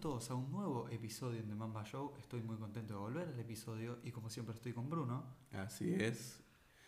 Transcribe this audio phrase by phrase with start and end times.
[0.00, 2.12] todos a un nuevo episodio de Mamba Show.
[2.20, 6.40] Estoy muy contento de volver al episodio y como siempre estoy con Bruno, Así es.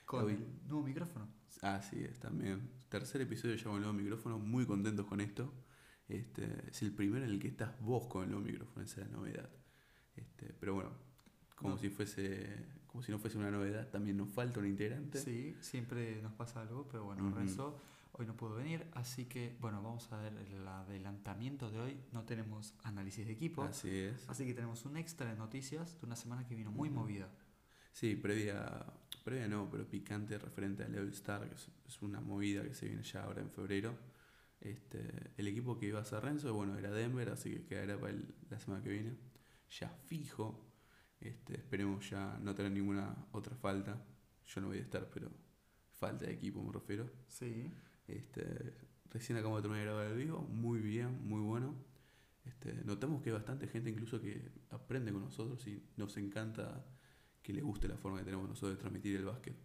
[0.06, 1.26] con Hoy- el nuevo micrófono.
[1.62, 2.70] Así es, también.
[2.88, 5.52] Tercer episodio ya con el nuevo micrófono, muy contentos con esto.
[6.08, 9.10] Este, es el primero en el que estás vos con el nuevo micrófono, esa es
[9.10, 9.50] la novedad.
[10.14, 10.90] Este, pero bueno,
[11.56, 11.78] como No.
[11.78, 15.18] si fuese, como si no fuese una novedad, también nos falta un integrante.
[15.18, 17.34] Sí, siempre nos pasa algo, pero bueno, Ujú.
[17.36, 17.78] Renzo
[18.20, 22.00] hoy no pudo venir, así que bueno, vamos a ver el adelantamiento de hoy.
[22.12, 24.28] No tenemos análisis de equipo, Así es.
[24.28, 27.28] así que tenemos un extra de noticias de una semana que vino muy movida.
[27.92, 28.84] Sí, previa,
[29.24, 32.86] previa no, pero picante referente al All Star, que es, es una movida que se
[32.86, 33.94] viene ya ahora en febrero.
[34.60, 38.12] Este, el equipo que iba a ser Renzo, bueno, era Denver, así que quedará para
[38.12, 39.16] el- la semana que viene.
[39.80, 40.66] Ya fijo.
[41.20, 43.96] Este, esperemos ya no tener ninguna otra falta.
[44.46, 45.30] Yo no voy a estar, pero
[45.92, 47.10] falta de equipo me refiero.
[47.26, 47.70] Sí,
[48.16, 48.74] Este,
[49.10, 51.74] recién acabamos de terminar de grabar el vivo, muy bien, muy bueno.
[52.44, 56.84] Este, notamos que hay bastante gente incluso que aprende con nosotros y nos encanta
[57.42, 59.56] que le guste la forma que tenemos nosotros de transmitir el básquet.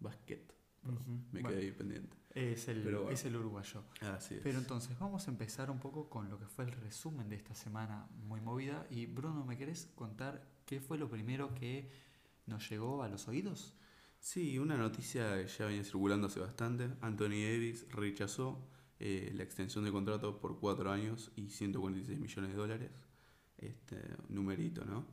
[0.00, 1.10] Básquet, perdón, Ujú.
[1.32, 2.16] me Bueno, quedé ahí pendiente.
[2.34, 3.82] es, el, Pero es el uruguayo.
[4.00, 4.40] Así es.
[4.42, 7.54] Pero entonces vamos a empezar un poco con lo que fue el resumen de esta
[7.54, 8.86] semana muy movida.
[8.90, 11.90] Y Bruno, ¿me querés contar qué fue lo primero que
[12.46, 13.74] nos llegó a los oídos?
[14.20, 16.90] Sí, una noticia que ya venía circulando hace bastante.
[17.00, 22.56] Anthony Davis rechazó eh, la extensión de contrato por cuatro años y 146 millones de
[22.56, 22.90] dólares.
[23.56, 23.96] Este
[24.28, 25.06] numerito, ¿no?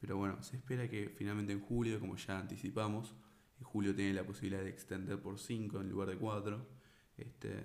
[0.00, 3.14] Pero bueno, se espera que finalmente en julio, como ya anticipamos,
[3.58, 6.68] en julio tiene la posibilidad de extender por 5 en lugar de 4.
[7.18, 7.62] Este,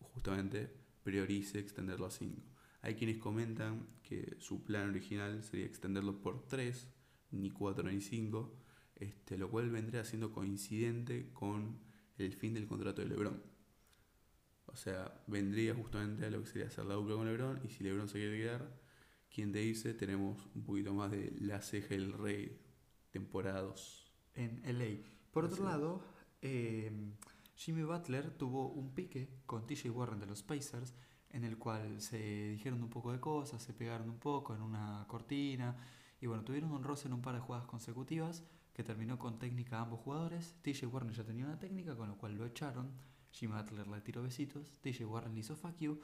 [0.00, 0.70] justamente
[1.02, 2.42] priorice extenderlo a 5.
[2.82, 6.88] Hay quienes comentan que su plan original sería extenderlo por 3,
[7.30, 8.63] ni 4 ni 5
[8.96, 11.78] este, lo cual vendría siendo coincidente con
[12.18, 13.42] el fin del contrato de LeBron.
[14.66, 17.84] O sea, vendría justamente a lo que sería hacer la dupla con LeBron y si
[17.84, 18.80] LeBron se quiere quedar,
[19.30, 22.60] quien te dice, tenemos un poquito más de La Ceja del Rey,
[23.10, 24.12] temporada 2.
[24.34, 25.02] En LA.
[25.32, 26.02] Por otro lado,
[26.40, 26.92] eh,
[27.56, 30.94] Jimmy Butler tuvo un pique con TJ Warren de los Pacers,
[31.30, 35.04] en el cual se dijeron un poco de cosas, se pegaron un poco en una
[35.08, 35.76] cortina,
[36.20, 39.78] y bueno, tuvieron un roce en un par de jugadas consecutivas que terminó con técnica
[39.78, 40.56] a ambos jugadores.
[40.62, 42.90] TJ Warren ya tenía una técnica, con lo cual lo echaron.
[43.30, 45.98] Jimmy Butler le tiró besitos, TJ Warren le hizo fuck you,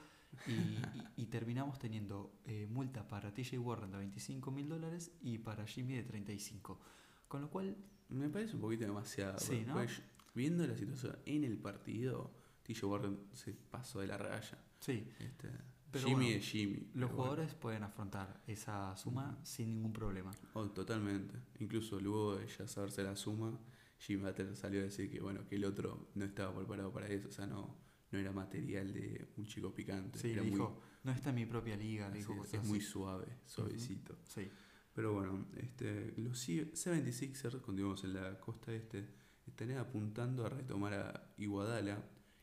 [0.46, 0.50] y,
[0.94, 5.66] y- y terminamos teniendo eh, multa para TJ Warren de 25 mil dólares y para
[5.66, 6.80] Jimmy de 35.
[7.28, 7.76] Con lo cual
[8.08, 9.38] Me parece un poquito demasiado.
[9.38, 9.74] Sí, ¿no?
[9.74, 10.00] Pues,
[10.34, 12.32] viendo la situación en el partido,
[12.64, 14.58] TJ Warren se pasó de la raya.
[14.80, 15.48] Sí, Este,
[15.92, 16.76] Pero Jimmy bueno, es Jimmy.
[16.94, 17.16] los bueno.
[17.16, 20.30] jugadores pueden afrontar esa suma sin ningún problema.
[20.54, 21.34] Oh, totalmente.
[21.58, 23.58] Incluso luego de ya saberse la suma,
[23.98, 27.28] Jimmy Butler salió a decir que bueno, que el otro no estaba preparado para eso,
[27.28, 27.76] o sea, no,
[28.10, 30.18] no era material de un chico picante.
[30.18, 32.68] Sí, era muy- dijo, no está en mi propia liga, le dijo cosas es así.
[32.68, 34.16] muy suave, suavecito.
[34.24, 34.48] Sí,
[34.92, 39.08] Pero bueno, este, los 76ers, continuamos en la costa este,
[39.46, 42.02] estarían apuntando a retomar a Iguadala,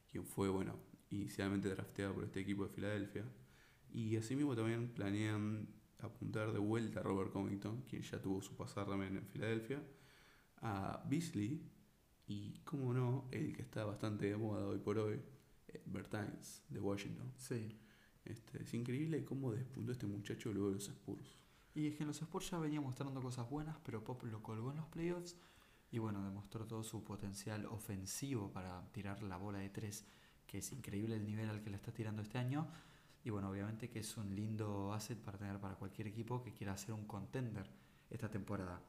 [0.09, 0.79] quien fue, bueno,
[1.09, 3.25] inicialmente drafteado por este equipo de Filadelfia.
[3.93, 5.67] Y asimismo también planean
[5.99, 9.81] apuntar de vuelta a Robert Covington, quien ya tuvo su pasar también en Filadelfia,
[10.61, 11.61] a Beasley
[12.27, 15.19] y, como no, el que está bastante de moda hoy por hoy,
[15.67, 17.31] eh, Bertans de Washington.
[17.37, 17.79] sí.
[18.25, 21.41] Este, es increíble cómo despuntó este muchacho luego de los Spurs.
[21.73, 24.71] Y es que en los Spurs ya venía mostrando cosas buenas, pero Pop lo colgó
[24.71, 25.37] en los playoffs
[25.91, 30.05] y bueno, demostró todo su potencial ofensivo para tirar la bola de tres,
[30.45, 32.67] que es increíble el nivel al que le está tirando este año.
[33.27, 36.77] Y bueno, obviamente que es un lindo asset para tener para cualquier equipo que quiera
[36.77, 37.69] ser un contender
[38.09, 38.81] esta temporada.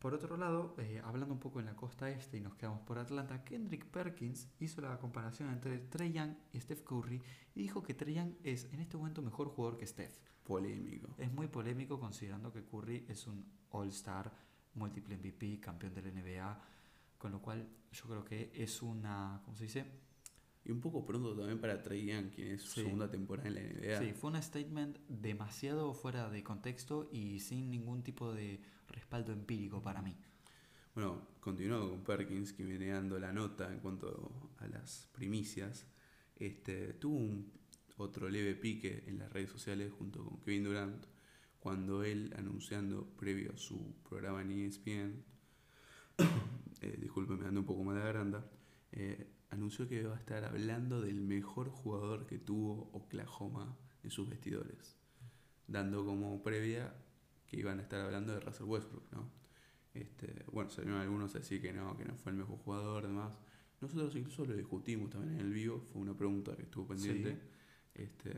[0.00, 2.98] Por otro lado, eh, hablando un poco en la costa este y nos quedamos por
[2.98, 7.22] Atlanta, Kendrick Perkins hizo la comparación entre Trey Young y Steph Curry
[7.54, 10.18] y dijo que Trey Young es en este momento mejor jugador que Steph.
[10.42, 11.14] Polémico.
[11.16, 14.32] Es muy polémico considerando que Curry es un All-Star,
[14.74, 16.60] múltiple MVP, campeón de la NBA,
[17.18, 20.05] con lo cual yo creo que es una, ¿cómo se dice?
[20.66, 22.80] Y un poco pronto también para Trey Young, quien es su Sí.
[22.82, 24.00] segunda temporada en la NBA.
[24.00, 29.80] Sí, fue un statement demasiado fuera de contexto y sin ningún tipo de respaldo empírico
[29.80, 30.16] para mí.
[30.94, 35.86] Bueno, continuando con Perkins, que viene dando la nota en cuanto a las primicias.
[36.34, 37.52] Este, tuvo un
[37.98, 41.06] otro leve pique en las redes sociales junto con Kevin Durant,
[41.60, 45.22] cuando él, anunciando previo a su programa en ESPN,
[46.80, 48.50] eh, disculpe, me ando un poco mal de garganta,
[48.92, 54.28] eh, anunció que va a estar hablando del mejor jugador que tuvo Oklahoma en sus
[54.28, 54.96] vestidores,
[55.66, 56.94] dando como previa
[57.46, 59.30] que iban a estar hablando de Russell Westbrook, ¿no?
[59.94, 63.38] Este, bueno, salieron algunos a decir que no, que no fue el mejor jugador, demás.
[63.80, 67.38] Nosotros incluso lo discutimos también en el vivo, fue una pregunta que estuvo pendiente.
[67.94, 68.34] Este,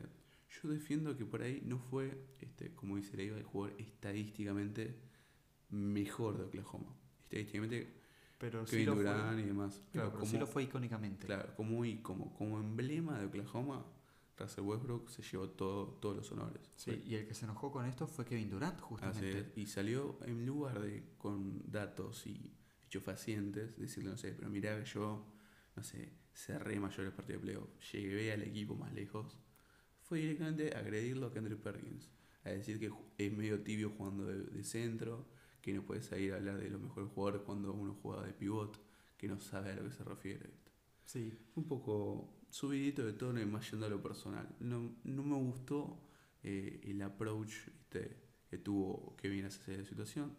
[0.50, 5.00] Yo defiendo que por ahí no fue, este, como dice Leiva, el jugador estadísticamente
[5.70, 6.96] mejor de Oklahoma.
[7.24, 7.92] Estadísticamente,
[8.38, 8.96] Pero sí Kevin fue.
[9.04, 9.82] Durant y demás.
[9.92, 11.26] Claro, Pero pero sí como- lo fue icónicamente.
[11.26, 13.84] Claro, como, y como, como emblema de Oklahoma,
[14.38, 16.62] Russell Westbrook se llevó todo, todos los honores.
[16.76, 19.38] Sí, y el que se enojó con esto fue Kevin Durant, Así justamente.
[19.40, 19.46] es.
[19.58, 22.52] Y salió en lugar de con datos y
[22.86, 25.26] hechos facientes, decirle, no sé, pero mirá que yo,
[25.74, 29.36] no sé, cerré mayores partidos de playoff, llegué al equipo más lejos,
[30.02, 32.08] fue directamente a agredirlo a Kendrick Perkins,
[32.44, 35.26] a decir que es medio tibio jugando de, de centro,
[35.60, 38.80] que no puede salir a hablar de los mejores jugadores cuando uno juega de pivot,
[39.16, 40.50] que no sabe a lo que se refiere.
[41.04, 44.48] Sí, un poco subidito de tono y más yendo a lo personal.
[44.60, 46.00] No, no me gustó
[46.42, 48.16] eh, el approach ¿viste?
[48.48, 50.36] que tuvo Kevin hacia esa situación.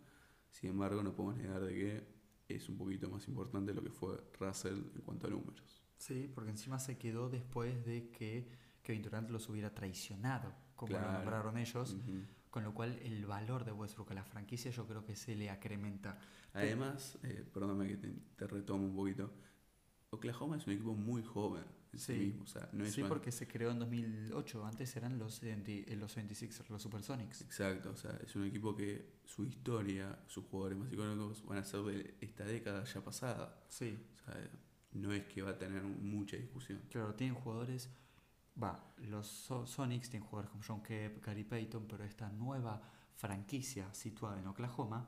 [0.52, 4.18] Sin embargo, no podemos negar de que es un poquito más importante lo que fue
[4.40, 5.84] Russell en cuanto a números.
[5.98, 8.50] sí, porque encima se quedó después de que
[8.82, 11.14] Kevin Durant los hubiera traicionado, como lo Claro.
[11.14, 12.22] nombraron ellos, Ujú.
[12.50, 15.50] Con lo cual el valor de Westbrook a la franquicia yo creo que se le
[15.50, 16.18] acrementa.
[16.54, 19.32] Además, eh, perdóname que te, te retomo un poquito.
[20.12, 21.64] Oklahoma es un equipo muy joven
[21.94, 22.20] en sí, Sí.
[22.20, 22.44] mismo.
[22.44, 25.72] O sea, no es sí, una- porque se creó en 2008, antes eran los, 70
[25.72, 27.42] eh, los 76ers, los Supersonics.
[27.42, 31.64] Exacto, o sea, es un equipo que su historia, sus jugadores más icónicos van a
[31.64, 33.64] ser de esta década ya pasada.
[33.70, 34.50] Sí, O sea,
[34.94, 36.82] no es que va a tener mucha discusión.
[36.90, 37.90] claro, tienen jugadores,
[38.62, 42.82] va, los So- Sonics tienen jugadores como John Kemp, Gary Payton, pero esta nueva
[43.16, 45.08] franquicia situada en Oklahoma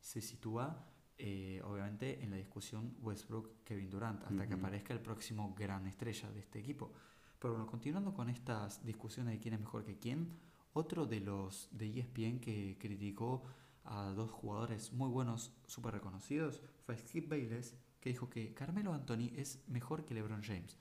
[0.00, 0.88] se sitúa
[1.18, 4.64] eh, obviamente en la discusión Westbrook-Kevin Durant, hasta que Ujú.
[4.64, 6.92] aparezca el próximo gran estrella de este equipo.
[7.38, 10.38] Pero bueno, continuando con estas discusiones de quién es mejor que quién,
[10.72, 13.44] otro de los de ESPN que criticó
[13.84, 19.30] a dos jugadores muy buenos, súper reconocidos, fue Skip Bayless, que dijo que Carmelo Anthony
[19.36, 20.76] es mejor que LeBron James.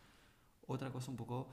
[0.66, 1.50] Otra cosa un poco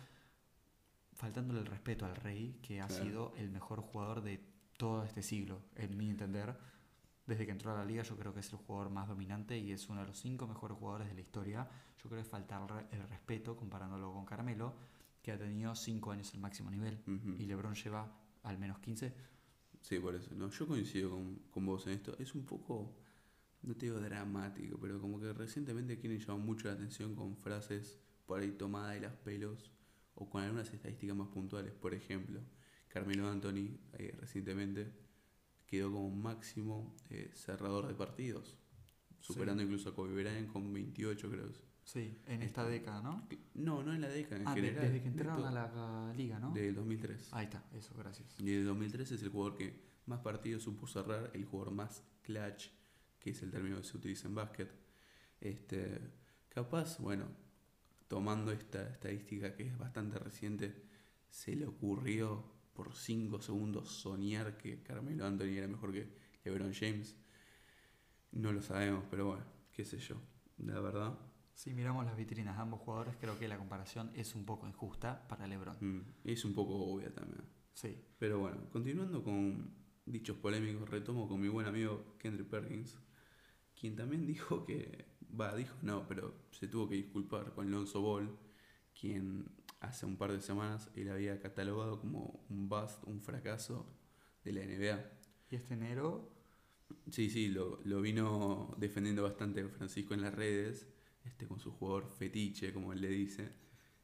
[1.19, 3.05] faltándole el respeto al rey, que ha Claro.
[3.05, 4.41] sido el mejor jugador de
[4.77, 6.57] todo este siglo, en mi entender.
[7.27, 9.73] Desde que entró a la liga yo creo que es el jugador más dominante y
[9.73, 11.69] es uno de los cinco mejores jugadores de la historia.
[12.03, 14.75] Yo creo que falta el, re- el respeto comparándolo con Carmelo,
[15.21, 17.03] que ha tenido cinco años al máximo nivel.
[17.07, 17.35] Ujú.
[17.39, 18.11] Y LeBron lleva
[18.45, 19.13] al menos 15.
[19.83, 20.31] Sí, por eso.
[20.37, 22.17] No, yo coincido con, con vos en esto.
[22.19, 22.95] Es un poco,
[23.63, 27.99] no te digo dramático, pero como que recientemente quieren llamar mucho la atención con frases
[28.25, 29.71] por ahí tomadas de las pelos
[30.21, 31.73] o con algunas estadísticas más puntuales.
[31.73, 32.41] Por ejemplo,
[32.89, 34.93] Carmelo Anthony eh, recientemente
[35.67, 38.57] quedó como máximo eh, cerrador de partidos,
[39.21, 41.49] superando incluso a Kobe Bryant con 28 creo.
[41.85, 43.27] Sí, en esta Este, década, ¿no?
[43.55, 44.83] No, no en la década, en Ah, general.
[44.85, 46.53] desde que entraron a la liga, ¿no?
[46.53, 47.29] Del 2003.
[47.33, 48.39] Ahí está, eso, gracias.
[48.41, 52.71] Y el 2013 es el jugador que más partidos supo cerrar, el jugador más clutch,
[53.21, 54.71] que es el término que se utiliza en básquet.
[55.41, 55.99] Este,
[56.49, 57.27] capaz, bueno,
[58.09, 60.85] tomando esta estadística que es bastante reciente,
[61.31, 66.09] se le ocurrió por 5 segundos soñar que Carmelo Anthony era mejor que
[66.45, 67.17] LeBron James.
[68.33, 70.17] No lo sabemos, pero bueno, qué sé yo.
[70.59, 71.19] La verdad,
[71.55, 75.27] Si miramos las vitrinas de ambos jugadores, creo que la comparación es un poco injusta
[75.29, 75.77] para LeBron.
[75.81, 77.45] mm, es un poco obvia también.
[77.75, 79.75] Sí, Pero bueno, continuando con
[80.07, 82.99] dichos polémicos, retomo con mi buen amigo Kendrick Perkins,
[83.79, 85.05] quien también dijo que,
[85.39, 88.37] va, dijo no, pero se tuvo que disculpar con Lonzo Ball,
[88.99, 93.87] quien hace un par de semanas él había catalogado como un bust, un fracaso
[94.45, 95.11] de la NBA.
[95.51, 96.39] y este enero,
[97.11, 100.89] Sí, sí, lo, lo vino defendiendo bastante Francisco en las redes,
[101.25, 103.51] este, con su jugador fetiche, como él le dice.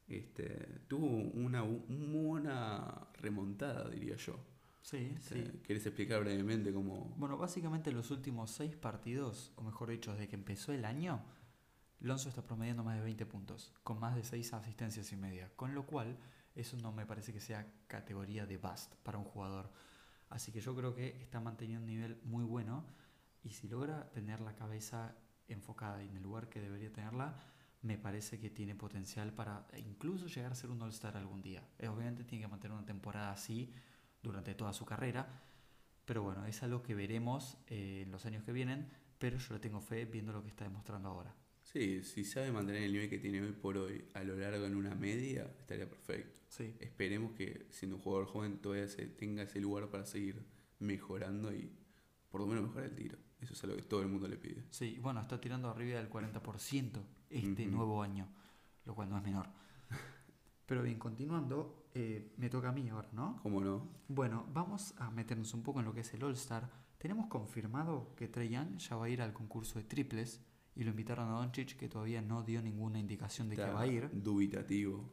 [0.06, 4.38] Este, tuvo una, muy buena remontada, diría yo.
[4.84, 5.60] Sí, sí.
[5.62, 7.14] ¿Querés explicar brevemente cómo...?
[7.16, 11.22] Bueno, básicamente los últimos seis partidos, o mejor dicho, desde que empezó el año,
[12.00, 15.74] Lonzo está promediando más de 20 puntos, con más de 6 asistencias y media, con
[15.74, 16.18] lo cual
[16.54, 19.72] eso no me parece que sea categoría de bust para un jugador.
[20.28, 22.84] Así que yo creo que está manteniendo un nivel muy bueno
[23.42, 25.16] y si logra tener la cabeza
[25.48, 27.34] enfocada en el lugar que debería tenerla,
[27.82, 31.62] me parece que tiene potencial para incluso llegar a ser un All-Star algún día.
[31.78, 33.72] Eh, Obviamente tiene que mantener una temporada así
[34.24, 35.42] durante toda su carrera,
[36.04, 38.88] pero bueno, es algo que veremos eh, en los años que vienen,
[39.18, 41.34] pero yo le tengo fe viendo lo que está demostrando ahora.
[41.62, 44.74] Sí, si sabe mantener el nivel que tiene hoy por hoy a lo largo en
[44.74, 46.40] una media, estaría perfecto.
[46.48, 50.44] Sí, Esperemos que siendo un jugador joven todavía se tenga ese lugar para seguir
[50.78, 51.70] mejorando y
[52.30, 53.18] por lo menos mejorar el tiro.
[53.40, 54.64] Eso es algo que todo el mundo le pide.
[54.70, 58.28] sí, bueno, está tirando arriba del 40% este nuevo año,
[58.84, 59.48] lo cual no es menor.
[60.66, 63.38] Pero bien, continuando, eh, me toca a mí ahora, ¿no?
[63.42, 63.88] ¿Cómo no?
[64.08, 66.68] Bueno, vamos a meternos un poco en lo que es el All-Star.
[66.98, 70.40] Tenemos confirmado que Trey Young ya va a ir al concurso de triples
[70.74, 73.86] y lo invitaron a Doncic, que todavía no dio ninguna indicación de que va a
[73.86, 74.10] ir.
[74.12, 75.08] Dubitativo.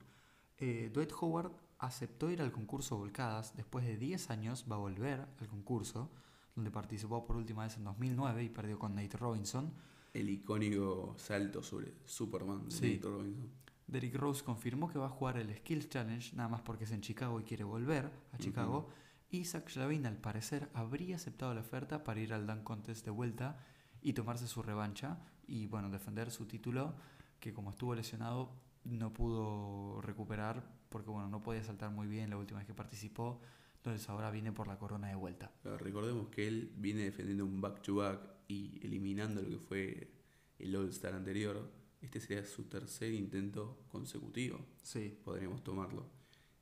[0.58, 3.56] Eh, Dwight Howard aceptó ir al concurso Volcadas.
[3.56, 6.10] Después de 10 años va a volver al concurso,
[6.56, 9.72] donde participó por última vez en 2009 y perdió con Nate Robinson.
[10.14, 12.96] El icónico salto sobre Superman de Sí.
[12.96, 13.50] Nate Robinson.
[13.92, 17.02] Derrick Rose confirmó que va a jugar el Skills Challenge, nada más porque es en
[17.02, 18.90] Chicago y quiere volver a Chicago.
[19.30, 23.12] Y Zach Lavin, al parecer, habría aceptado la oferta para ir al Dunk Contest de
[23.12, 23.60] vuelta
[24.02, 26.96] y tomarse su revancha y, bueno, defender su título,
[27.40, 28.50] que como estuvo lesionado
[28.86, 33.42] no pudo recuperar porque, bueno, no podía saltar muy bien la última vez que participó.
[33.76, 35.52] Entonces ahora viene por la corona de vuelta.
[35.64, 40.14] Pero recordemos que él viene defendiendo un back-to-back y eliminando lo que fue
[40.60, 41.81] el All-Star anterior.
[42.02, 45.18] Este sería su tercer intento consecutivo, Sí.
[45.24, 46.06] podríamos tomarlo.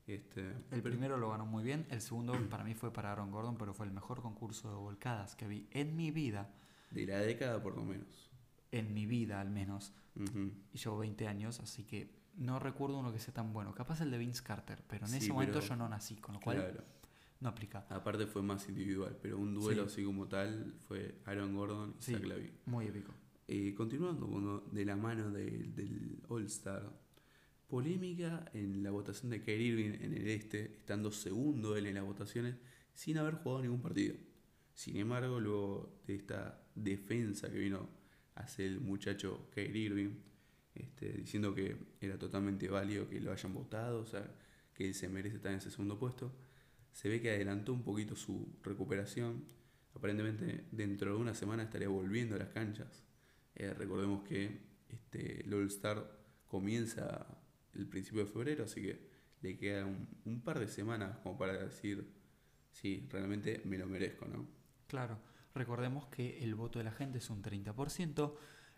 [0.05, 3.31] Este, El pero- primero lo ganó muy bien, el segundo para mí fue para Aaron
[3.31, 6.51] Gordon, pero fue el mejor concurso de volcadas que vi en mi vida,
[6.91, 8.29] De la década por lo menos.
[8.71, 9.93] en mi vida al menos.
[10.73, 13.73] Y llevo 20 años, así que no recuerdo uno que sea tan bueno.
[13.73, 16.41] Capaz el de Vince Carter, pero en Sí, ese momento yo no nací, con lo
[16.41, 16.83] cual Claro.
[17.39, 17.85] no aplica.
[17.89, 19.93] Aparte fue más individual, pero un duelo Sí.
[19.93, 22.13] así como tal fue Aaron Gordon y Sí.
[22.13, 22.51] Zach Lavin.
[22.65, 23.13] Muy épico.
[23.51, 26.83] Eh, continuando de la mano de- del All-Star,
[27.67, 32.03] polémica en la votación de Kyrie Irving en el este, estando segundo él en las
[32.05, 32.55] votaciones
[32.93, 34.15] sin haber jugado ningún partido.
[34.75, 37.89] Sin embargo, luego de esta defensa que vino
[38.35, 40.11] a el muchacho Kyrie Irving,
[40.75, 44.31] este, diciendo que era totalmente válido que lo hayan votado, o sea,
[44.75, 46.31] que él se merece estar en ese segundo puesto,
[46.91, 49.43] se ve que adelantó un poquito su recuperación.
[49.95, 53.08] Aparentemente dentro de una semana estaría volviendo a las canchas.
[53.59, 56.09] Eh, recordemos que este, el All-Star
[56.47, 57.27] comienza
[57.73, 59.07] el principio de febrero, así que
[59.41, 62.09] le queda un, un par de semanas como para decir,
[62.71, 64.47] sí, realmente me lo merezco, ¿no?
[64.87, 65.19] Claro,
[65.53, 68.35] recordemos que el voto de la gente es un 30%,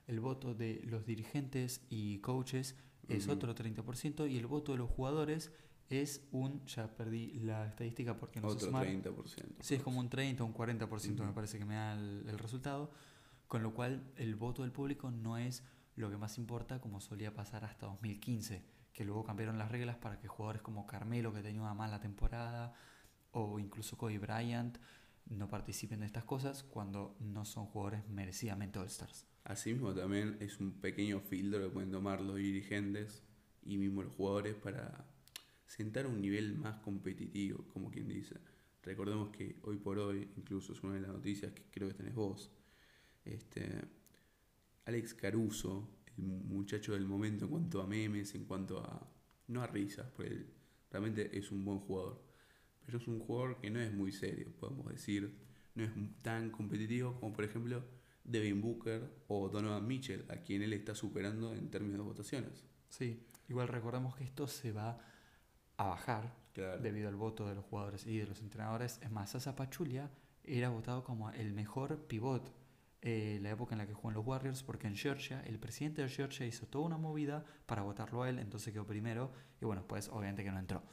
[0.07, 2.75] el voto de los dirigentes y coaches
[3.07, 3.33] es Ujú.
[3.33, 5.51] otro 30% y el voto de los jugadores
[5.89, 8.87] es un, ya perdí la estadística porque no sé Otro sumar.
[8.87, 9.61] 30%.
[9.61, 11.33] Sí, es como un 30 o un 40% me Ujú.
[11.35, 12.91] parece que me da el, el resultado,
[13.51, 15.61] con lo cual el voto del público no es
[15.97, 20.17] lo que más importa como solía pasar hasta 2015, que luego cambiaron las reglas para
[20.17, 22.73] que jugadores como Carmelo, que tenía una mala temporada,
[23.31, 24.77] o incluso Kobe Bryant,
[25.25, 29.27] no participen de estas cosas cuando no son jugadores merecidamente All-Stars.
[29.43, 33.21] Asimismo también es un pequeño filtro que pueden tomar los dirigentes
[33.63, 35.05] y mismo los jugadores para
[35.65, 38.37] sentar un nivel más competitivo, como quien dice.
[38.81, 42.15] Recordemos que hoy por hoy, incluso es una de las noticias que creo que tenés
[42.15, 42.49] vos,
[43.25, 43.81] este,
[44.85, 45.87] Alex Caruso,
[46.17, 49.07] el muchacho del momento en cuanto a memes, en cuanto a...
[49.47, 50.47] no a risas, porque él
[50.89, 52.21] realmente es un buen jugador,
[52.85, 55.33] pero es un jugador que no es muy serio, podemos decir,
[55.75, 57.83] no es tan competitivo como por ejemplo
[58.23, 62.65] Devin Booker o Donovan Mitchell, a quien él está superando en términos de votaciones.
[62.89, 64.99] Sí, igual recordemos que esto se va
[65.77, 66.81] a bajar Claro.
[66.81, 68.99] debido al voto de los jugadores y de los entrenadores.
[69.01, 70.11] Es más, Sasa Pachulia
[70.43, 72.51] era votado como el mejor pivot
[73.01, 76.01] eh, la época en la que jugó en los Warriors, porque en Georgia el presidente
[76.01, 79.87] de Georgia hizo toda una movida para votarlo a él, entonces quedó primero y bueno,
[79.87, 80.83] pues obviamente que no entró.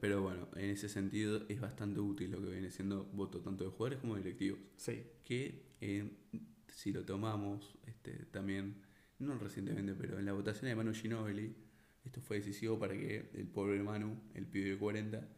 [0.00, 3.70] Pero bueno, en ese sentido es bastante útil lo que viene siendo voto tanto de
[3.70, 4.58] jugadores como de directivos.
[4.76, 5.04] Sí.
[5.24, 6.10] Que eh,
[6.68, 8.82] si lo tomamos este, también,
[9.18, 11.54] no recientemente, pero en la votación de Manu Ginobili,
[12.04, 15.28] esto fue decisivo para que el pobre Manu, el pibe de 40,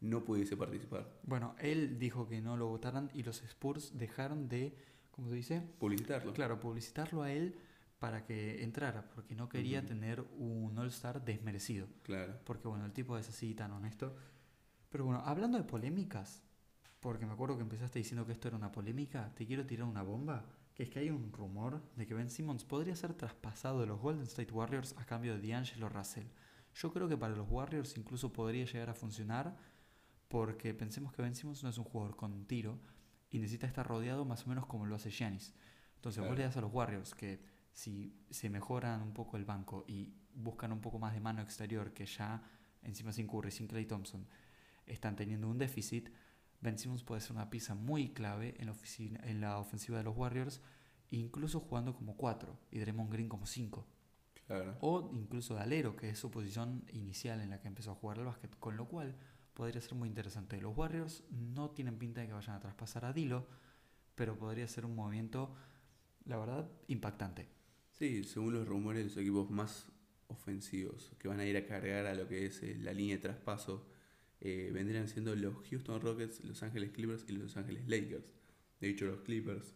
[0.00, 1.08] no pudiese participar.
[1.24, 4.76] Bueno, él dijo que no lo votaran y los Spurs dejaron de,
[5.10, 5.62] ¿cómo se dice?
[5.78, 6.32] Publicitarlo.
[6.32, 7.56] Claro, publicitarlo a él
[7.98, 11.88] para que entrara, porque no quería tener un All-Star desmerecido.
[12.04, 12.38] Claro.
[12.44, 14.14] Porque bueno, el tipo es así tan honesto.
[14.88, 16.42] Pero bueno, hablando de polémicas,
[17.00, 20.02] porque me acuerdo que empezaste diciendo que esto era una polémica, te quiero tirar una
[20.02, 23.86] bomba, que es que hay un rumor de que Ben Simmons podría ser traspasado de
[23.86, 26.26] los Golden State Warriors a cambio de D'Angelo Russell.
[26.74, 29.56] Yo creo que para los Warriors incluso podría llegar a funcionar,
[30.28, 32.78] porque pensemos que Ben Simmons no es un jugador con tiro
[33.30, 35.54] y necesita estar rodeado más o menos como lo hace Giannis.
[35.96, 36.38] Entonces vos Claro.
[36.38, 37.42] le das a los Warriors que
[37.72, 41.92] si se mejoran un poco el banco y buscan un poco más de mano exterior,
[41.92, 42.42] que ya
[42.82, 44.26] encima sin Curry, sin Clay Thompson,
[44.86, 46.10] están teniendo un déficit,
[46.60, 50.04] Ben Simmons puede ser una pieza muy clave en la, oficina, en la ofensiva de
[50.04, 50.60] los Warriors,
[51.10, 53.86] incluso jugando como 4 y Draymond Green como 5.
[54.46, 54.76] Claro.
[54.80, 58.18] O incluso de alero, que es su posición inicial en la que empezó a jugar
[58.18, 59.14] al básquet, con lo cual
[59.58, 60.60] podría ser muy interesante.
[60.60, 63.44] Los Warriors no tienen pinta de que vayan a traspasar a Dilo,
[64.14, 65.52] pero podría ser un movimiento,
[66.26, 67.48] la verdad, impactante.
[67.90, 69.88] Sí, según los rumores, los equipos más
[70.28, 73.22] ofensivos que van a ir a cargar a lo que es eh, la línea de
[73.22, 73.84] traspaso
[74.40, 78.32] eh, vendrían siendo los Houston Rockets, Los Ángeles Clippers y Los Ángeles Lakers.
[78.80, 79.74] De hecho, los Clippers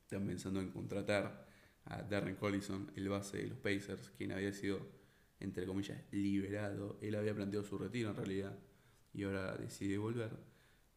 [0.00, 1.46] están pensando en contratar
[1.84, 4.80] a Darren Collison, el base de los Pacers, quien había sido
[5.40, 6.98] entre comillas, liberado.
[7.02, 8.58] Él había planteado su retiro en realidad
[9.14, 10.30] y ahora decide volver.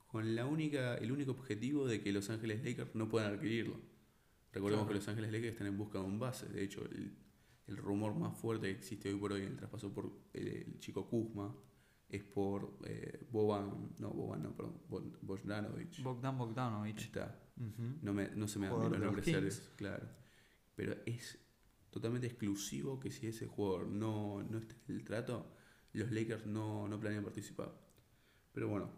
[0.07, 3.79] Con la única, el único objetivo de que Los Ángeles Lakers no puedan adquirirlo.
[4.53, 4.87] Recordemos Claro.
[4.87, 6.47] que Los Ángeles Lakers están en busca de un base.
[6.47, 7.15] De hecho, el,
[7.67, 10.79] el rumor más fuerte que existe hoy por hoy en el traspaso por el, el
[10.79, 11.53] chico Kuzma
[12.09, 16.01] es por eh, Boban, no, Boban, no, perdón, Bo- Bogdanovic.
[16.01, 16.99] Bogdan Ahí Bogdanovic.
[16.99, 17.43] está.
[18.01, 20.07] No, me, no se me dan los nombres serios, claro.
[20.75, 21.37] Pero es
[21.89, 25.53] totalmente exclusivo que si ese jugador no, no está en el trato,
[25.93, 27.73] los Lakers no, no planean participar.
[28.57, 28.89] Pero bueno,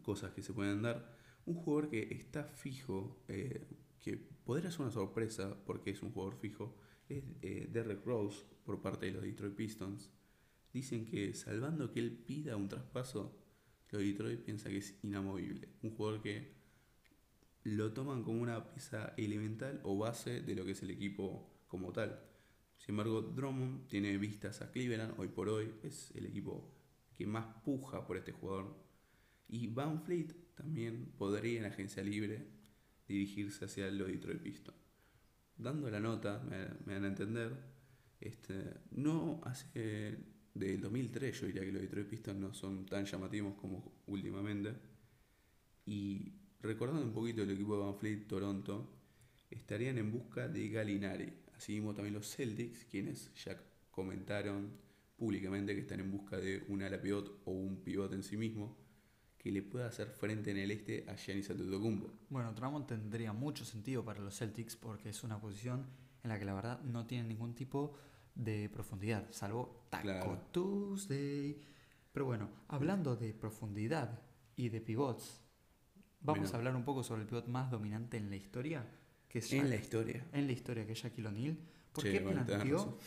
[0.00, 1.14] cosas que se pueden dar.
[1.44, 3.68] Un jugador que está fijo, eh,
[4.00, 8.80] que podría ser una sorpresa porque es un jugador fijo, es eh, Derrick Rose por
[8.80, 10.10] parte de los Detroit Pistons.
[10.72, 13.38] Dicen que salvando que él pida un traspaso,
[13.90, 15.68] los Detroit piensa que es inamovible.
[15.82, 16.54] Un jugador que
[17.64, 21.92] lo toman como una pieza elemental o base de lo que es el equipo como
[21.92, 22.22] tal.
[22.78, 26.81] Sin embargo, Drummond tiene vistas a Cleveland, hoy por hoy es el equipo
[27.16, 28.76] que más puja por este jugador.
[29.48, 32.46] Y Van Fleet también podría en agencia libre
[33.06, 34.78] dirigirse hacia los Detroit Pistons.
[35.56, 37.52] Dando la nota, me, me dan a entender,
[38.20, 40.18] este, no hace
[40.54, 44.74] del 2003 yo diría que los Detroit Pistons no son tan llamativos como últimamente.
[45.86, 48.88] Y recordando un poquito el equipo de Van Fleet, Toronto,
[49.50, 51.32] estarían en busca de Galinari.
[51.56, 53.56] Así mismo también los Celtics, quienes ya
[53.90, 54.70] comentaron
[55.26, 58.76] públicamente que están en busca de un ala pivot o un pivot en sí mismo
[59.38, 62.10] que le pueda hacer frente en el este a Giannis Antetokounmpo.
[62.28, 65.86] Bueno, Drummond tendría mucho sentido para los Celtics porque es una posición
[66.24, 67.94] en la que la verdad no tiene ningún tipo
[68.34, 70.38] de profundidad, salvo Taco Claro.
[70.50, 71.60] Tuesday.
[72.12, 74.22] Pero bueno, hablando de profundidad
[74.56, 75.40] y de pivots,
[76.20, 76.52] vamos Mira.
[76.54, 78.84] a hablar un poco sobre el pivot más dominante en la historia,
[79.28, 80.26] que es En la historia.
[80.32, 81.56] en la historia, que es Shaquille O'Neal.
[81.92, 82.98] ¿Por Sí, qué bueno, tenés planteó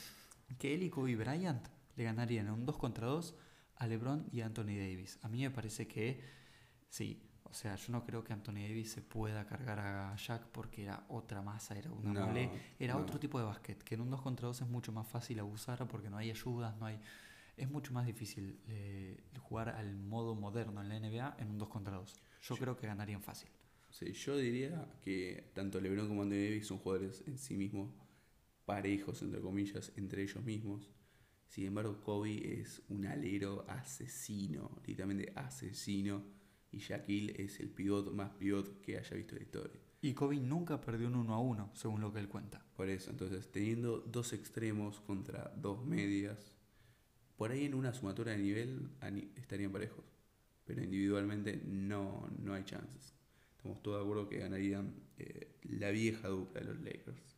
[0.58, 3.36] que él y Kobe Bryant le ganarían en un 2 contra 2
[3.75, 5.19] a LeBron y Anthony Davis?
[5.21, 6.21] A mí me parece que
[6.89, 7.21] sí.
[7.43, 11.05] O sea, yo no creo que Anthony Davis se pueda cargar a Shaq porque era
[11.10, 13.01] otra masa, era una No, mole, era no.
[13.01, 15.88] otro tipo de básquet, que en un 2 contra 2 es mucho más fácil abusar
[15.88, 16.99] porque no hay ayudas, no hay...
[17.55, 21.69] Es mucho más difícil eh, jugar al modo moderno en la NBA en un 2
[21.69, 22.13] contra 2.
[22.41, 23.49] Yo creo que ganarían fácil.
[23.89, 27.93] Sí, yo diría que tanto LeBron como Anthony Davis son jugadores en sí mismos
[28.65, 30.89] parejos, entre comillas, entre ellos mismos.
[31.47, 36.23] Sin embargo, Kobe es un alero asesino, literalmente asesino.
[36.71, 39.81] Y Shaquille es el pivot más pivot que haya visto en la historia.
[40.01, 42.63] Y Kobe nunca perdió un 1 a 1, según lo que él cuenta.
[42.75, 46.53] Por eso, entonces, teniendo dos extremos contra dos medias,
[47.38, 48.89] por ahí en una sumatoria de nivel
[49.36, 50.05] estarían parejos.
[50.65, 53.15] Pero individualmente no, no hay chances.
[53.51, 57.35] Estamos todos de acuerdo que ganarían eh, la vieja dupla de los Lakers.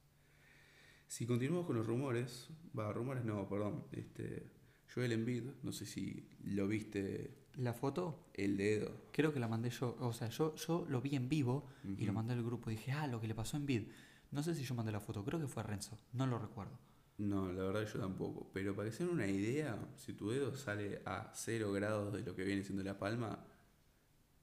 [1.08, 4.52] Si continuamos con los rumores, va, rumores no, perdón, este,
[4.94, 8.92] Joel Embiid, no sé si lo viste La foto el dedo.
[9.14, 11.68] Creo que la mandé yo, o sea, yo, yo lo vi en vivo
[11.98, 13.84] y lo mandé al grupo y dije, ah, lo que le pasó en Vid.
[14.32, 16.78] No sé si yo mandé la foto, creo que fue a Renzo, no lo recuerdo.
[17.18, 18.52] No, la verdad yo tampoco.
[18.54, 22.22] Pero para que se den una idea, si tu dedo sale a 0 grados de
[22.22, 23.44] lo que viene siendo la palma,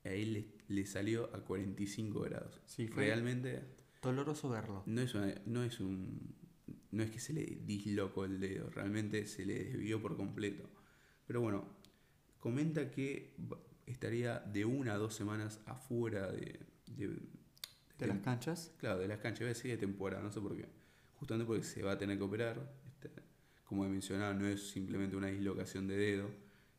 [0.03, 2.61] a él le, le salió a 45 grados.
[2.67, 3.63] Sí, fue- Realmente
[4.03, 4.83] Doloroso verlo.
[4.87, 6.35] no es, una- no es un.
[6.95, 10.69] No es que se le dislocó el dedo, realmente se le desvió por completo.
[11.27, 11.65] Pero bueno,
[12.39, 13.35] comenta que
[13.87, 17.19] estaría de una a dos semanas afuera de, de,
[17.99, 18.73] De las canchas.
[18.79, 20.69] Claro, de las canchas, voy a decir de temporada, no sé por qué.
[21.15, 22.57] Justamente porque se va a tener que operar.
[22.87, 23.11] este,
[23.65, 26.31] como he mencionado, no es simplemente una dislocación de dedo.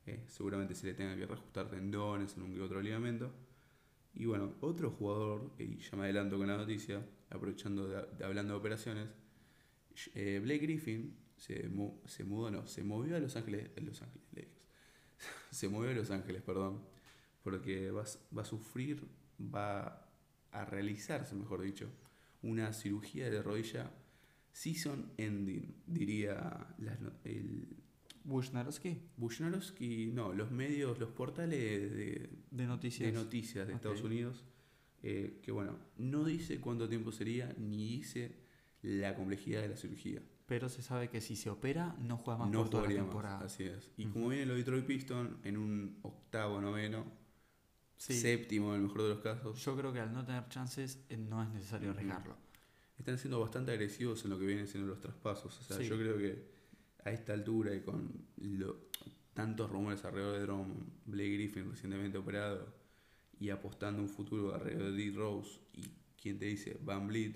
[0.06, 3.32] eh, seguramente se le tenga que reajustar tendones en un que otro ligamento.
[4.13, 8.54] Y bueno, otro jugador, y ya me adelanto con la noticia, aprovechando de, de hablando
[8.54, 9.08] de operaciones,
[10.13, 14.27] eh, Blake Griffin se, mu- se mudó, no, se movió a Los Ángeles, Los Ángeles,
[14.34, 14.62] Lakers.
[15.51, 16.81] se movió a Los Ángeles, perdón,
[17.43, 18.03] porque va,
[18.38, 19.05] va a sufrir,
[19.39, 20.08] va
[20.51, 21.89] a realizarse, mejor dicho,
[22.41, 23.91] una cirugía de rodilla
[24.51, 27.67] season ending, diría no- el
[28.23, 33.12] Bushnarowski, Bushnarowski, no, los medios, los portales de, de noticias.
[33.12, 33.73] de noticias de.
[33.73, 34.43] Estados Unidos,
[35.03, 38.31] eh, que bueno, no dice cuánto tiempo sería, ni dice
[38.85, 40.21] la complejidad de la cirugía.
[40.45, 42.97] Pero se sabe que si se opera, no juega más no por toda la más,
[42.97, 43.39] temporada.
[43.45, 43.89] así es.
[43.97, 47.03] Y como viene los Detroit Pistons en un octavo, noveno,
[47.97, 50.99] Sí, séptimo en el mejor de los casos, yo creo que al no tener chances
[51.09, 52.35] eh, no es necesario arriesgarlo.
[52.99, 55.57] están siendo bastante agresivos en lo que vienen siendo los traspasos.
[55.59, 55.87] O sea, Sí.
[55.87, 56.45] yo creo que
[57.03, 58.85] a esta altura y con lo-
[59.33, 62.67] tantos rumores alrededor de Drummond, Blake Griffin recientemente operado
[63.39, 65.11] y apostando un futuro alrededor de D.
[65.15, 65.81] Rose y
[66.21, 67.35] quien te dice Van Vliet,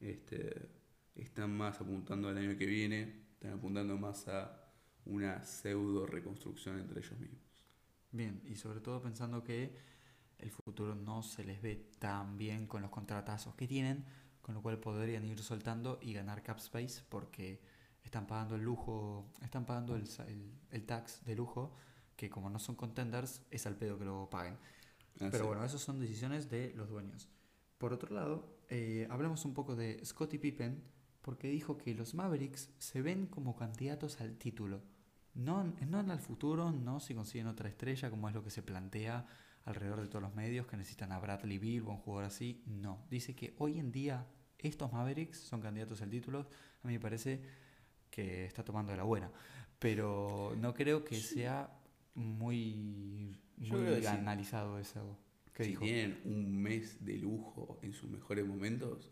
[0.00, 0.68] este,
[1.14, 4.64] están más apuntando al año que viene, están apuntando más a
[5.04, 7.40] una pseudo reconstrucción entre ellos mismos.
[8.10, 9.76] Bien, y sobre todo pensando que
[10.38, 14.04] el futuro no se les ve tan bien con los contratazos que tienen,
[14.40, 17.60] con lo cual podrían ir soltando y ganar cap space porque
[18.02, 20.08] están pagando el lujo, están pagando el,
[20.70, 21.76] el, tax de lujo,
[22.16, 24.56] que como no son contenders, es al pedo que lo paguen.
[25.20, 27.28] Ah, Pero bueno, esas son decisiones de los dueños.
[27.76, 30.82] Por otro lado, eh, hablamos un poco de Scottie Pippen,
[31.22, 34.82] porque dijo que los Mavericks se ven como candidatos al título.
[35.34, 38.62] No, no en el futuro, no si consiguen otra estrella, como es lo que se
[38.62, 39.26] plantea
[39.64, 42.62] alrededor de todos los medios, que necesitan a Bradley Bill o un jugador así.
[42.66, 44.26] No, dice que hoy en día
[44.58, 46.48] estos Mavericks son candidatos al título.
[46.82, 47.42] A mí me parece
[48.10, 49.30] que está tomando de la buena.
[49.78, 51.70] Pero no creo que sea
[52.14, 55.16] muy, muy analizado eso.
[55.64, 59.10] Si tienen un mes de lujo en sus mejores momentos,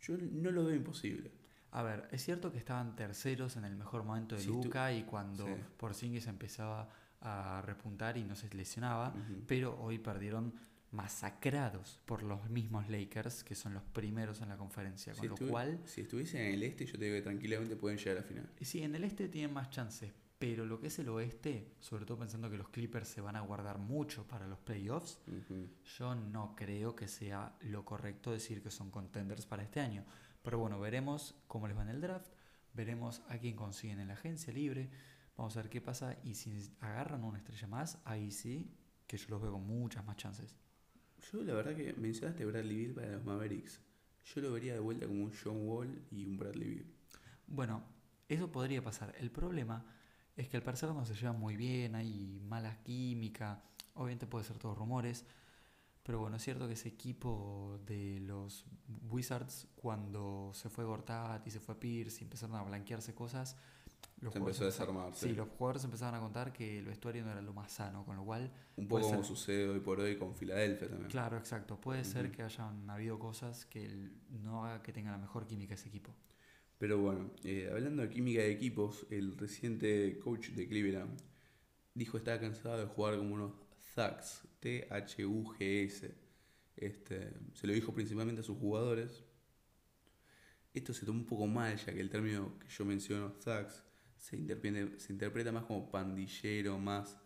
[0.00, 1.32] yo no lo veo imposible.
[1.70, 5.44] A ver, es cierto que estaban terceros en el mejor momento de Luca y cuando
[5.44, 6.88] por Porzingis empezaba
[7.20, 9.14] a repuntar y no se lesionaba,
[9.46, 10.54] pero hoy perdieron
[10.92, 15.14] masacrados por los mismos Lakers, que son los primeros en la conferencia.
[15.14, 15.80] Con lo cual.
[15.84, 18.48] Si estuviesen en el este, yo te digo que tranquilamente pueden llegar a la final.
[18.60, 22.18] Sí, en el este tienen más chances, pero lo que es el oeste, sobre todo
[22.18, 25.20] pensando que los Clippers se van a guardar mucho para los playoffs,
[25.98, 30.04] yo no creo que sea lo correcto decir que son contenders para este año.
[30.42, 32.32] Pero bueno, veremos cómo les va en el draft,
[32.74, 34.90] veremos a quién consiguen en la agencia libre,
[35.36, 38.70] vamos a ver qué pasa y si agarran una estrella más, ahí sí
[39.06, 40.56] que yo los veo con muchas más chances.
[41.32, 43.80] Yo la verdad que mencionaste Bradley Bill para los Mavericks.
[44.24, 46.94] Yo lo vería de vuelta como un John Wall y un Bradley Bill.
[47.46, 47.82] Bueno,
[48.28, 49.14] eso podría pasar.
[49.18, 49.84] El problema
[50.36, 53.62] es que al parecer no se lleva muy bien, hay mala química,
[53.94, 55.24] obviamente puede ser todos rumores,
[56.02, 58.66] pero bueno, es cierto que ese equipo de los
[59.08, 63.56] Wizards, cuando se fue Gortat y se fue Pierce y empezaron a blanquearse cosas,
[64.20, 65.28] los se empezó a desarmarse.
[65.28, 68.16] Sí, los jugadores empezaron a contar que el vestuario no era lo más sano, con
[68.16, 68.52] lo cual...
[68.76, 71.10] Un poco como sucede hoy por hoy con Filadelfia también.
[71.10, 71.80] Claro, exacto.
[71.80, 75.88] Puede ser que hayan habido cosas que no haga que tenga la mejor química ese
[75.88, 76.12] equipo.
[76.84, 81.18] Pero bueno, eh, hablando de química de equipos, el reciente coach de Cleveland
[81.94, 83.52] dijo que estaba cansado de jugar como unos
[83.94, 86.14] Thugs, T-H-U-G-S.
[86.76, 89.24] Este, se lo dijo principalmente a sus jugadores.
[90.74, 93.82] Esto se tomó un poco mal, ya que el término que yo menciono, Thugs,
[94.18, 94.36] se,
[94.98, 97.18] se interpreta más como pandillero, más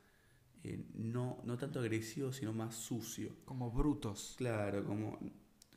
[0.62, 3.34] eh, no, no tanto agresivo, sino más sucio.
[3.44, 4.36] Como brutos.
[4.38, 5.18] Claro, como,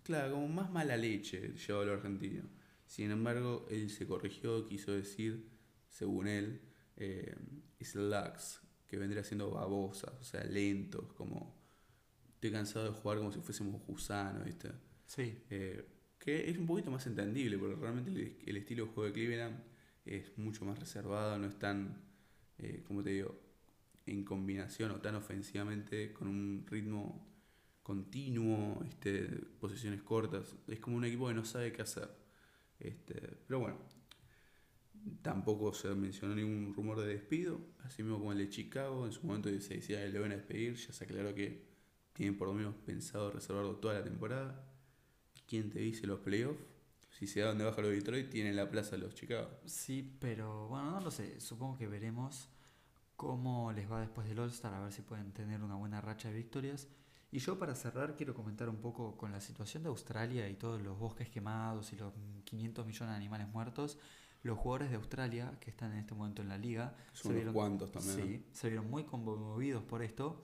[0.04, 2.61] claro, como más mala leche, llevado lo argentino.
[2.92, 5.50] Sin embargo, él se corrigió, quiso decir,
[5.88, 6.60] según él,
[6.98, 7.34] eh,
[7.94, 11.56] lax, que vendría siendo babosa, o sea, lentos, como
[12.34, 14.72] estoy cansado de jugar como si fuésemos gusanos, ¿viste?
[15.06, 15.42] Sí.
[15.50, 15.86] Eh,
[16.20, 19.64] que es un poquito más entendible, porque realmente el, estilo de juego de Cleveland
[20.04, 22.04] es mucho más reservado, no es tan,
[22.58, 23.40] eh, como te digo,
[24.06, 27.26] en combinación o tan ofensivamente con un ritmo
[27.84, 29.30] continuo, este,
[29.62, 30.58] posiciones cortas.
[30.68, 32.21] Es como un equipo que no sabe qué hacer.
[32.82, 33.78] Este, pero bueno,
[35.22, 39.26] tampoco se mencionó ningún rumor de despido, así mismo como el de Chicago, en su
[39.26, 41.70] momento se decía que lo iban a despedir, ya se aclaró que
[42.14, 44.68] tienen por lo menos pensado reservarlo toda la temporada.
[45.46, 46.64] ¿Quién te dice los playoffs?
[47.12, 49.50] Si se da donde baja los Detroit, tienen la plaza los Chicago.
[49.66, 52.50] Sí, pero bueno, no lo sé, supongo que veremos
[53.16, 56.36] cómo les va después del All-Star, a ver si pueden tener una buena racha de
[56.36, 56.88] victorias.
[57.32, 60.82] Y yo para cerrar quiero comentar un poco con la situación de Australia y todos
[60.82, 62.14] los bosques quemados y los
[62.44, 63.98] 500 millones de animales muertos.
[64.44, 67.54] Los jugadores de Australia que están en este momento en la liga Son se vieron,
[67.54, 68.16] cuantos también.
[68.16, 70.44] Sí, se vieron muy conmovidos por esto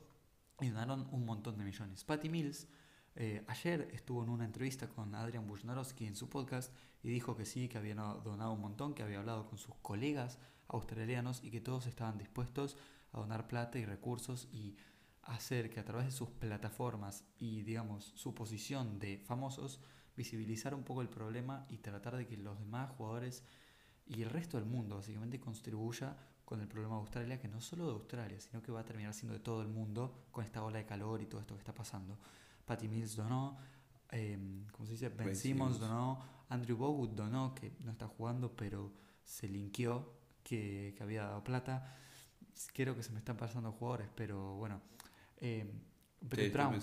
[0.62, 2.04] y donaron un montón de millones.
[2.04, 2.68] Patty Mills
[3.16, 6.72] eh, ayer estuvo en una entrevista con Adrian Wojnarowski en su podcast
[7.02, 10.38] y dijo que sí, que había donado un montón, que había hablado con sus colegas
[10.68, 12.78] australianos y que todos estaban dispuestos
[13.14, 14.76] a donar plata y recursos y
[15.28, 19.82] hacer que a través de sus plataformas y digamos su posición de famosos
[20.16, 23.44] visibilizar un poco el problema y tratar de que los demás jugadores
[24.08, 27.86] y el resto del mundo básicamente contribuya con el problema de Australia, que no solo
[27.86, 30.78] de Australia, sino que va a terminar siendo de todo el mundo con esta ola
[30.78, 32.18] de calor y todo esto que está pasando.
[32.66, 33.58] Patty Mills donó,
[34.12, 35.10] eh, ¿cómo se dice?
[35.10, 41.04] Ben, Simmons donó, Andrew Bogut donó, que no está jugando, pero se linkeó que, que
[41.04, 41.98] había dado plata.
[42.74, 44.82] Creo que se me están pasando jugadores, pero bueno,
[45.40, 45.66] eh,
[46.20, 46.80] Brett, Brown,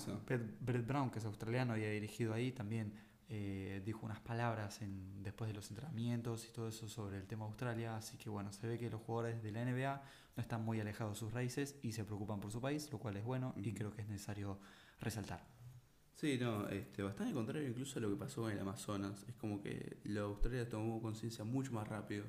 [0.61, 2.93] Brett, Brown, que es australiano y ha dirigido ahí, también
[3.27, 7.45] eh, dijo unas palabras en, después de los entrenamientos y todo eso sobre el tema
[7.45, 7.97] Australia.
[7.97, 10.01] Así que bueno, se ve que los jugadores de la NBA
[10.35, 13.17] no están muy alejados de sus raíces y se preocupan por su país, lo cual
[13.17, 14.59] es bueno y creo que es necesario
[14.99, 15.45] resaltar.
[16.13, 19.25] Sí, no, este, bastante contrario incluso a lo que pasó en el Amazonas.
[19.27, 22.25] Es como que la Australia tomó conciencia mucho más rápido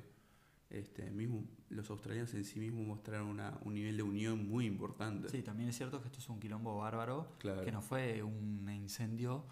[0.69, 5.29] Este, mismo, los australianos en sí mismos mostraron una, un nivel de unión muy importante.
[5.29, 7.63] Sí, también es cierto que esto es un quilombo bárbaro, Claro.
[7.63, 9.45] que no fue un incendio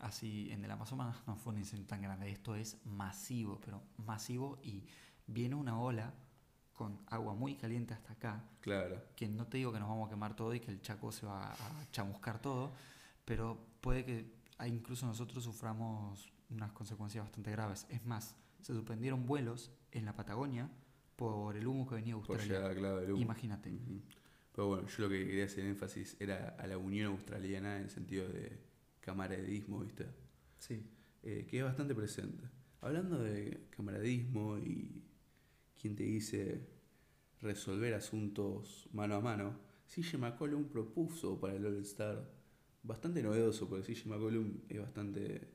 [0.00, 4.58] así en el Amazonas, no fue un incendio tan grande, esto es masivo, pero masivo
[4.62, 4.84] y
[5.28, 6.12] viene una ola
[6.72, 9.00] con agua muy caliente hasta acá, Claro.
[9.16, 11.24] que no te digo que nos vamos a quemar todo y que el Chaco se
[11.26, 12.72] va a chamuscar todo,
[13.24, 14.32] pero puede que
[14.66, 17.86] incluso nosotros suframos unas consecuencias bastante graves.
[17.90, 20.70] Es más, se suspendieron vuelos en la Patagonia
[21.16, 22.58] por el humo que venía de Por Australia.
[22.60, 23.22] llegar, claro, del humo.
[23.22, 23.70] Imagínate.
[23.70, 24.00] Ujú.
[24.52, 27.90] Pero bueno, yo lo que quería hacer énfasis era a la unión australiana en el
[27.90, 28.58] sentido de
[29.00, 30.06] camaradismo, ¿viste?
[30.58, 30.82] Sí.
[31.22, 32.44] Eh, que es bastante presente.
[32.80, 35.02] Hablando de camaradismo y
[35.80, 36.60] quien te dice
[37.40, 42.28] resolver asuntos mano a mano, CJ McCollum propuso para el All-Star
[42.82, 45.48] bastante novedoso, porque CJ McCollum es bastante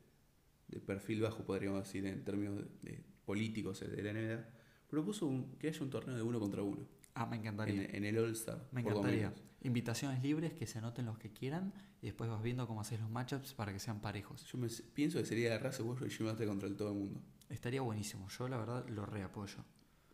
[0.67, 4.45] de perfil bajo, podríamos decir, en términos de, de políticos de la NBA.
[4.89, 7.85] Propuso un- que haya un torneo de uno contra uno Ah, me en, encantaría.
[7.85, 8.67] en el All-Star.
[8.71, 9.33] Me encantaría.
[9.61, 13.09] Invitaciones libres, que se anoten los que quieran y después vas viendo cómo haces los
[13.09, 14.45] matchups para que sean parejos.
[14.51, 17.21] Yo me- pienso que sería Russell Westbrook y Butler contra el todo el mundo.
[17.49, 18.27] Estaría buenísimo.
[18.29, 19.63] Yo la verdad lo reapoyo.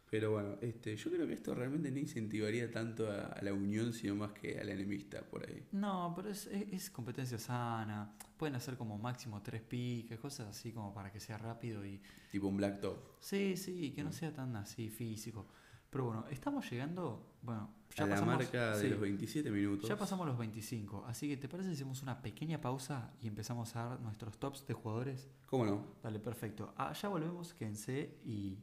[0.10, 3.93] Pero bueno, este, yo creo que esto realmente no incentivaría tanto a, a la unión,
[3.93, 5.67] sino más que a la enemistad por ahí.
[5.72, 8.15] No, pero es, es- es competencia sana.
[8.36, 12.02] Pueden hacer como máximo tres piques, cosas así como para que sea rápido y...
[12.32, 12.98] Tipo un black top.
[13.19, 14.13] Sí, sí, que no Mm.
[14.13, 15.48] sea tan así físico.
[15.91, 17.36] Pero bueno, estamos llegando...
[17.43, 18.36] Bueno, ya a la pasamos...
[18.38, 19.88] marca de sí, los 27 minutos.
[19.89, 23.76] Ya pasamos los 25, así que ¿te parece si hacemos una pequeña pausa y empezamos
[23.76, 25.30] a dar nuestros tops de jugadores?
[25.45, 25.86] ¿Cómo no?
[26.04, 26.74] Dale, perfecto.
[26.78, 28.58] Ah, ya volvemos, quédense y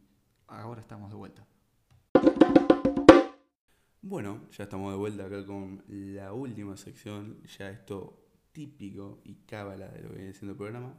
[0.49, 1.47] ahora estamos de vuelta.
[4.03, 7.43] Bueno, ya estamos de vuelta acá con la última sección.
[7.59, 10.95] Ya esto típico y cábala de lo que viene siendo el programa.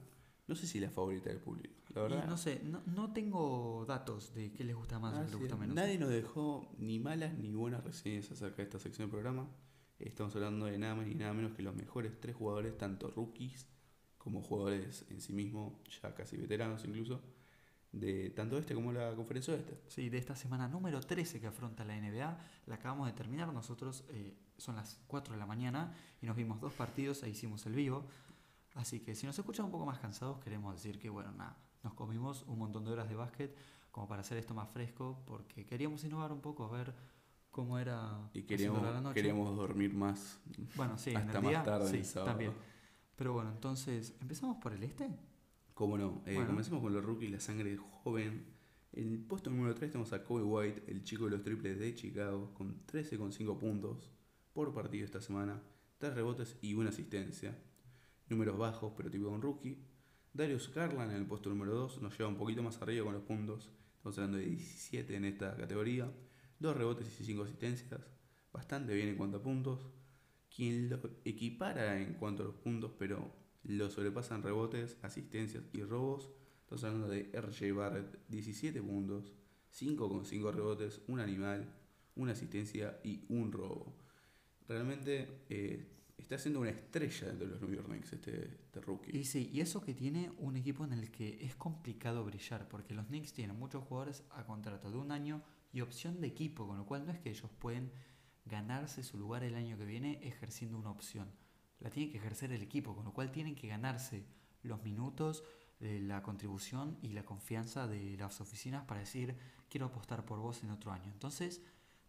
[0.47, 1.75] No sé si la favorita del público.
[1.93, 2.23] La verdad.
[2.25, 5.31] Y no sé, no, no tengo datos de qué les gusta más o Ah, qué
[5.31, 5.75] les gusta menos.
[5.75, 9.49] Nadie nos dejó ni malas ni buenas reseñas acerca de esta sección del programa.
[9.99, 13.67] Estamos hablando de nada más ni nada menos que los mejores tres jugadores, tanto rookies
[14.17, 17.21] como jugadores en sí mismos, ya casi veteranos incluso,
[17.99, 19.79] de tanto este como la conferencia oeste.
[19.87, 23.51] Sí, de esta semana número 13 que afronta la NBA, la acabamos de terminar.
[23.53, 27.65] Nosotros eh, son las 4 de la mañana y nos vimos dos partidos e hicimos
[27.65, 28.05] el vivo.
[28.75, 31.93] Así que si nos escuchan un poco más cansados, queremos decir que, bueno, nada, nos
[31.93, 33.55] comimos un montón de horas de básquet
[33.91, 36.93] como para hacer esto más fresco, porque queríamos innovar un poco, a ver
[37.49, 39.15] cómo era Y queríamos, la noche.
[39.15, 40.39] queríamos dormir más.
[40.75, 42.53] Bueno, sí, en hasta el más día, tarde sí, el también.
[43.15, 45.09] Pero bueno, entonces, ¿empezamos por el este?
[45.77, 46.23] ¿Cómo no?
[46.25, 46.47] Eh, Bueno.
[46.47, 48.47] Comencemos con los rookies, la sangre joven.
[48.93, 51.93] En el puesto número 3 tenemos a Kobe White, el chico de los triples de
[51.93, 54.09] Chicago, con 13,5 puntos
[54.53, 55.61] por partido esta semana,
[55.99, 57.55] 3 rebotes y una asistencia.
[58.27, 59.77] Números bajos, pero tipo un rookie.
[60.33, 63.21] Darius Garland en el puesto número 2 nos lleva un poquito más arriba con los
[63.21, 63.69] puntos.
[63.97, 66.11] Estamos hablando de 17 en esta categoría.
[66.57, 68.01] 2 rebotes y 5 asistencias.
[68.51, 69.79] Bastante bien en cuanto a puntos.
[70.49, 73.31] Quien lo equipara en cuanto a los puntos, pero
[73.67, 76.31] lo sobrepasan rebotes, asistencias y robos.
[76.61, 79.33] Estamos hablando de RJ Barrett, 17 puntos,
[79.69, 81.73] 5 con 5 rebotes, un animal,
[82.15, 83.95] una asistencia y un robo.
[84.67, 85.85] Realmente eh,
[86.17, 89.17] está siendo una estrella dentro de los New York Knicks este, este rookie.
[89.17, 92.93] Y sí, y eso que tiene un equipo en el que es complicado brillar, porque
[92.93, 96.77] los Knicks tienen muchos jugadores a contrato de un año y opción de equipo, con
[96.77, 97.91] lo cual no es que ellos pueden
[98.45, 101.29] ganarse su lugar el año que viene ejerciendo una opción.
[101.79, 104.25] La tiene que ejercer el equipo, con lo cual tienen que ganarse
[104.63, 105.43] los minutos,
[105.79, 109.35] eh, la contribución y la confianza de las oficinas para decir
[109.69, 111.11] quiero apostar por vos en otro año.
[111.11, 111.61] Entonces,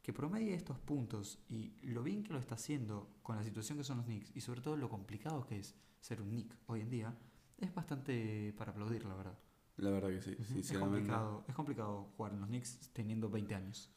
[0.03, 3.85] que promedie estos puntos y lo bien que lo está haciendo con la situación que
[3.85, 6.91] son los Knicks y sobre todo lo complicado que es ser un Knick hoy en
[6.91, 7.19] día,
[7.59, 9.39] es bastante para aplaudir, la verdad.
[9.79, 10.79] La verdad que sí, Ujú, Es sinceramente.
[10.79, 13.91] complicado, es complicado jugar en los Knicks teniendo 20 años.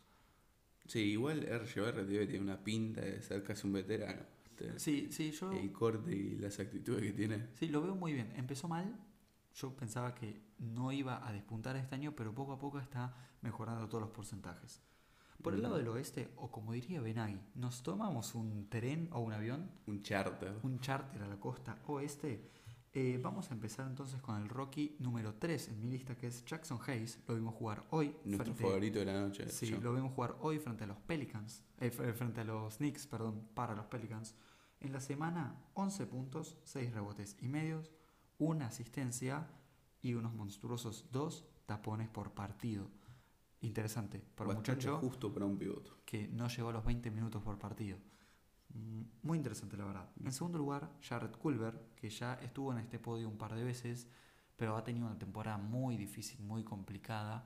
[0.85, 4.23] Sí, igual debe tener una pinta de ser casi un veterano.
[4.67, 7.47] Este, Sí, sí, yo El corte y las actitudes que tiene.
[7.53, 8.31] sí, lo veo muy bien.
[8.35, 8.95] Empezó mal,
[9.55, 13.87] yo pensaba que no iba a despuntar este año, pero poco a poco está mejorando
[13.87, 14.81] todos los porcentajes.
[15.41, 19.33] Por el lado del oeste, o como diría Benaghi, nos tomamos un tren o un
[19.33, 20.59] avión Un charter.
[20.61, 22.47] un charter a la costa oeste.
[22.93, 26.43] Eh, vamos a empezar entonces con el Rocky número 3 en mi lista, que es
[26.45, 27.19] Jackson Hayes.
[27.27, 28.13] Lo vimos jugar hoy.
[28.25, 29.49] Nuestro frente- favorito de la noche.
[29.49, 29.79] Sí, yo.
[29.79, 31.63] lo vimos jugar hoy frente a los Pelicans.
[31.79, 34.35] eh, fr- frente a los Knicks, perdón, para los Pelicans.
[34.81, 37.91] En la semana, 11 puntos, 6 rebotes y medios,
[38.39, 39.47] una asistencia
[40.01, 42.89] y unos monstruosos 2 tapones por partido.
[43.61, 45.97] Interesante, para un muchacho justo para un pivoto.
[46.03, 47.97] que no llegó a los 20 minutos por partido.
[48.73, 50.09] Mm, Muy interesante, la verdad.
[50.23, 54.07] En segundo lugar, Jared Culver, que ya estuvo en este podio un par de veces,
[54.55, 57.45] pero ha tenido una temporada muy difícil, muy complicada.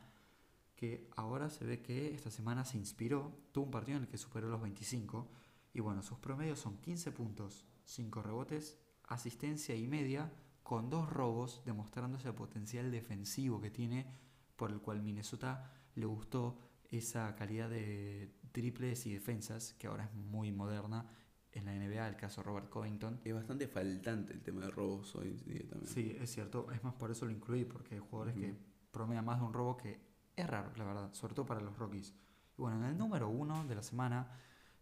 [0.78, 4.17] que ahora se ve que esta semana se inspiró, tuvo un partido en el que
[4.17, 5.26] superó los 25
[5.75, 10.31] y bueno, sus promedios son 15 puntos, 5 rebotes, asistencia y media
[10.63, 14.07] con dos robos, demostrando ese potencial defensivo que tiene,
[14.55, 16.57] por el cual Minnesota le gustó
[16.89, 21.09] esa calidad de triples y defensas, que ahora es muy moderna
[21.51, 23.19] en la NBA, el caso Robert Covington.
[23.25, 25.93] Es bastante faltante el tema de robos hoy día también.
[25.93, 28.55] Sí, es cierto, es más por eso lo incluí, porque hay jugadores que
[28.91, 29.99] promedian más de un robo que
[30.38, 32.13] es raro, la verdad, sobre todo para los Rockies.
[32.57, 34.31] Y bueno, en el número uno de la semana,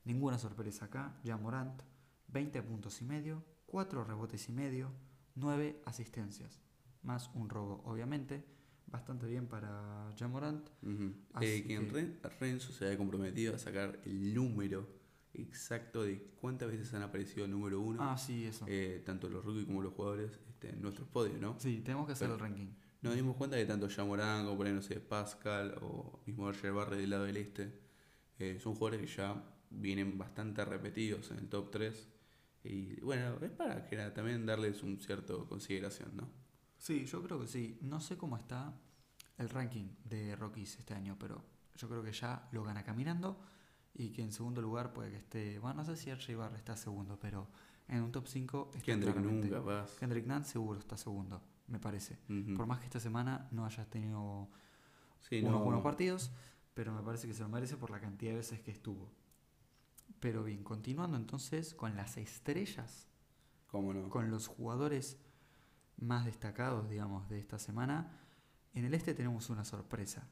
[0.06, 1.82] ninguna sorpresa acá, ya Morant,
[2.28, 4.92] 20 puntos y medio, 4 rebotes y medio,
[5.36, 6.60] 9 asistencias,
[7.02, 8.46] más un robo, obviamente.
[8.88, 10.70] Bastante bien para Jamorant.
[11.34, 11.90] Así Eh, que en
[12.40, 14.88] Renzo se había comprometido a sacar el número
[15.34, 18.66] exacto de cuántas veces han aparecido el número uno, Ah, sí, eso.
[18.68, 21.60] eh, tanto los rookies como los jugadores, este, en nuestros podios, ¿no?
[21.60, 22.68] Sí, tenemos que hacer Pero- el ranking.
[23.02, 26.72] Nos dimos cuenta que tanto Yamorán como por ahí, no sé, Pascal o mismo Roger
[26.74, 27.82] Barre del lado del este,
[28.38, 32.10] eh, son jugadores que ya vienen bastante repetidos en el top 3.
[32.66, 36.30] Y bueno, es para que también darles un cierto consideración, ¿no?
[36.78, 37.78] Sí, yo creo que sí.
[37.82, 38.74] No sé cómo está
[39.38, 41.44] el ranking de Rockies este año, pero
[41.76, 43.40] yo creo que ya lo gana caminando
[43.94, 45.60] y que en segundo lugar puede que esté.
[45.60, 47.50] Bueno, no sé si RJ Barre está segundo, pero
[47.88, 49.92] en un top 5 está Kendrick nunca vas.
[50.00, 52.18] Kendrick Nunn seguro está segundo, me parece.
[52.56, 54.50] Por más que esta semana no haya tenido
[55.30, 56.32] Sí, unos no, buenos partidos,
[56.74, 59.12] pero me parece que se lo merece por la cantidad de veces que estuvo.
[60.24, 63.10] Pero bien, continuando entonces con las estrellas,
[63.68, 64.08] ¿Cómo no?
[64.10, 65.18] con los jugadores
[65.98, 68.22] más destacados, digamos, de esta semana,
[68.74, 70.26] en el este tenemos una sorpresa.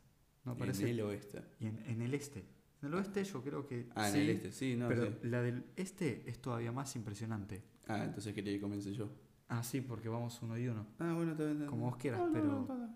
[0.45, 0.83] ¿No parece?
[0.83, 1.43] En el oeste.
[1.59, 2.39] Y en, en el este.
[2.81, 5.17] En el oeste yo creo que Ah, en el este, sí, no, pero sí.
[5.23, 7.61] la del este es todavía más impresionante.
[7.89, 9.09] Ah, entonces quería que comience yo.
[9.49, 10.87] Ah, sí, porque vamos uno y uno.
[10.99, 12.95] Ah, bueno, está Como vos quieras, No, no, pero- no.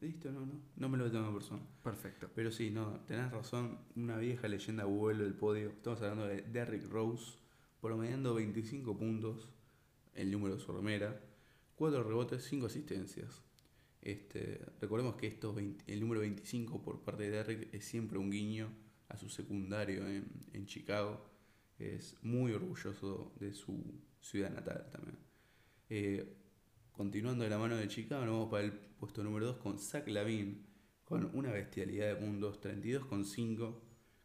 [0.00, 0.60] Listo, no, no.
[0.76, 1.62] No me lo en persona.
[1.82, 2.28] Perfecto.
[2.34, 3.78] Pero sí, no, tenés razón.
[3.96, 5.70] Una vieja leyenda vuelve al podio.
[5.70, 7.38] Estamos hablando de Derrick Rose,
[7.80, 9.48] promediando 25 puntos,
[10.14, 11.20] el número de su remera,
[11.76, 13.42] 4 rebotes, 5 asistencias.
[14.02, 18.30] Este, recordemos que estos 20 el número 25 por parte de Derrick es siempre un
[18.30, 18.68] guiño
[19.08, 21.24] a su secundario en, en Chicago.
[21.78, 23.82] Es muy orgulloso de su
[24.20, 25.18] ciudad natal también.
[25.88, 26.36] Eh,
[26.92, 30.06] continuando de la mano de Chicago, nos vamos para el puesto número 2 con Zach
[30.08, 30.66] Lavin,
[31.04, 33.74] con una bestialidad de puntos, 32,5,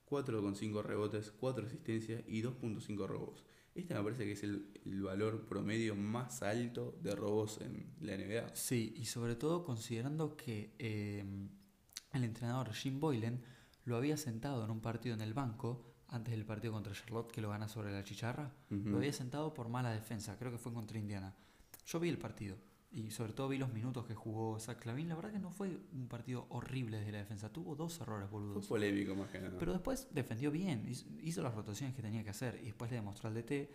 [0.05, 3.45] 4,5 rebotes, 4 asistencias y 2,5 robos.
[3.73, 8.17] Este me parece que es el, el valor promedio más alto de robos en la
[8.17, 8.55] NBA.
[8.55, 11.23] Sí, y sobre todo considerando que eh,
[12.11, 13.41] el entrenador Jim Boylan
[13.85, 17.41] lo había sentado en un partido en el banco antes del partido contra Charlotte que
[17.41, 18.53] lo gana sobre la chicharra.
[18.69, 21.33] Lo había sentado por mala defensa, creo que fue contra Indiana.
[21.85, 22.57] Yo vi el partido
[22.91, 25.07] y sobre todo vi los minutos que jugó Zach Lavin.
[25.07, 28.39] La verdad que no fue un partido horrible desde la defensa, tuvo dos errores Fue
[28.39, 28.67] boludos.
[28.67, 29.57] polémico más que nada.
[29.57, 30.85] Pero después defendió bien,
[31.21, 33.69] hizo, las rotaciones que tenía que hacer y después le demostró al DT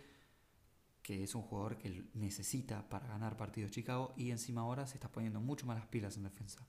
[1.01, 5.09] que es un jugador que necesita para ganar partidos Chicago y encima ahora se está
[5.09, 6.67] poniendo mucho más las pilas en defensa.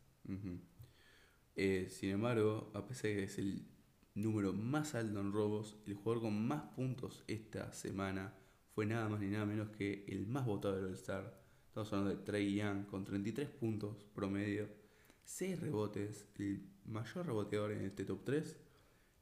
[1.57, 3.67] Eh, sin embargo, a pesar de que es el
[4.15, 8.33] número más alto en robos, el jugador con más puntos esta semana
[8.71, 11.48] fue nada más ni nada menos que el más votado del All-Star.
[11.79, 14.69] Estamos hablando de Trey Young con 33 puntos promedio,
[15.23, 18.57] 6 rebotes, el mayor reboteador en este top 3,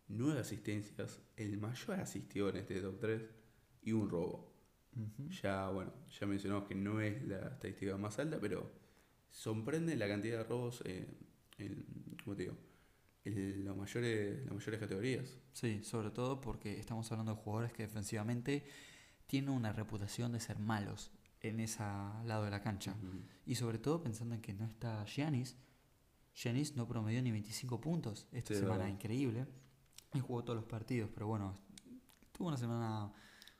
[0.09, 3.23] 9 asistencias, el mayor asistidor en este top 3
[3.83, 4.55] y un robo.
[5.43, 8.73] Ya, bueno, ya mencionamos que no es la estadística más alta, pero
[9.29, 11.15] sorprende la cantidad de robos eh,
[11.59, 11.85] en,
[12.25, 12.57] ¿cómo te digo?
[13.27, 15.39] En los mayores, las mayores categorías.
[15.53, 18.65] Sí, sobre todo porque estamos hablando de jugadores que defensivamente
[19.27, 22.95] tienen una reputación de ser malos en ese lado de la cancha.
[23.45, 25.57] Y sobre todo pensando en que no está Giannis.
[26.35, 28.95] Giannis no promedió ni 25 puntos esta Sí, semana, verdad.
[28.95, 29.47] increíble.
[30.15, 31.55] Y jugó todos los partidos, pero bueno,
[32.33, 33.13] tuvo una semana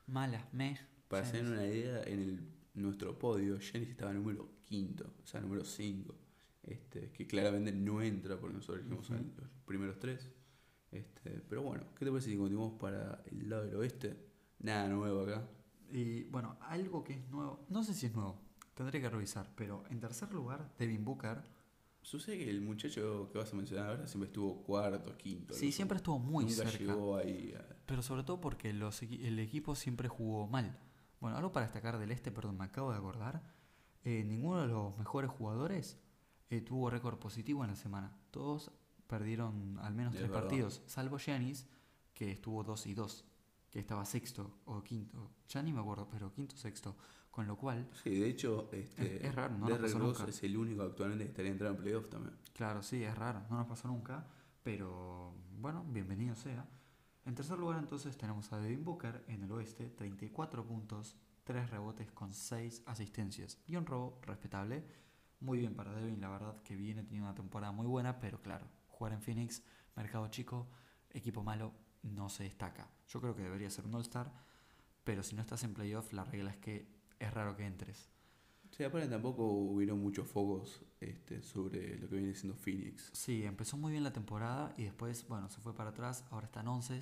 [0.07, 0.77] mala, meh.
[1.07, 1.41] Para Giannis.
[1.51, 6.15] hacer una idea, en el, nuestro podio, Janis estaba número quinto, o sea, número 5.
[6.63, 10.29] Este, que claramente no entra porque nosotros elegimos los primeros tres.
[10.91, 14.17] Este, pero bueno, ¿qué te parece si continuamos para el lado del oeste?
[14.59, 15.47] Nada nuevo acá.
[15.91, 18.39] Y bueno, algo que es nuevo, no sé si es nuevo,
[18.73, 21.41] tendré que revisar, pero en tercer lugar, Devin Booker.
[22.01, 25.53] Sucede que el muchacho que vas a mencionar ahora siempre estuvo cuarto, quinto.
[25.53, 26.77] Sí, siempre estuvo muy Nunca cerca.
[26.77, 27.53] llegó ahí.
[27.57, 30.77] a- Pero sobre todo porque los el equipo siempre jugó mal.
[31.19, 33.55] Bueno, algo para destacar del este, perdón, me acabo de acordar.
[34.03, 35.99] eh, ninguno de los mejores jugadores
[36.49, 38.15] eh, tuvo récord positivo en la semana.
[38.31, 38.71] Todos
[39.07, 40.43] perdieron al menos Es tres verdad.
[40.47, 41.67] partidos, salvo Giannis,
[42.13, 43.25] que estuvo 2 y 2,
[43.71, 45.31] que estaba sexto o quinto.
[45.49, 46.95] Ya ni me acuerdo, pero quinto o sexto.
[47.31, 50.25] Con lo cual, Sí, de hecho, este, Es- es raro, no nos pasó nunca.
[50.27, 52.35] es el único actualmente que estaría entrando en playoff también.
[52.53, 54.25] claro, sí, es raro, no nos pasó nunca.
[54.63, 56.67] pero bueno, bienvenido sea.
[57.25, 61.15] En tercer lugar entonces tenemos a Devin Booker en el oeste, 34 puntos,
[61.45, 64.83] 3 rebotes con 6 asistencias y un robo respetable.
[65.39, 68.67] Muy bien para Devin, la verdad que viene teniendo una temporada muy buena, pero claro,
[68.87, 69.63] jugar en Phoenix,
[69.95, 70.67] mercado chico,
[71.11, 71.71] equipo malo,
[72.03, 72.89] no se destaca.
[73.07, 74.31] Yo creo que debería ser un All-Star,
[75.03, 76.87] pero si no estás en playoff, la regla es que
[77.19, 78.09] es raro que entres.
[78.71, 83.09] Sí, aparte tampoco hubieron muchos focos este, sobre lo que viene siendo Phoenix.
[83.13, 86.67] Sí, empezó muy bien la temporada y después, bueno, se fue para atrás, ahora están
[86.67, 87.01] 11.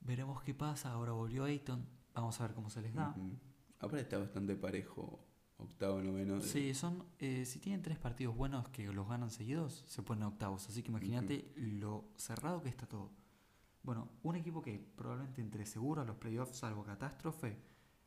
[0.00, 3.10] Veremos qué pasa, ahora volvió Ayton, vamos a ver cómo se les da.
[3.10, 3.36] Ujú.
[3.78, 5.20] Aparte está bastante parejo,
[5.58, 6.40] octavo, noveno.
[6.40, 10.68] Sí, son, eh, si tienen tres partidos buenos que los ganan seguidos, se ponen octavos.
[10.68, 13.10] Así que imagínate lo cerrado que está todo.
[13.86, 17.56] Bueno, un equipo que probablemente entre seguro a los playoffs, salvo catástrofe,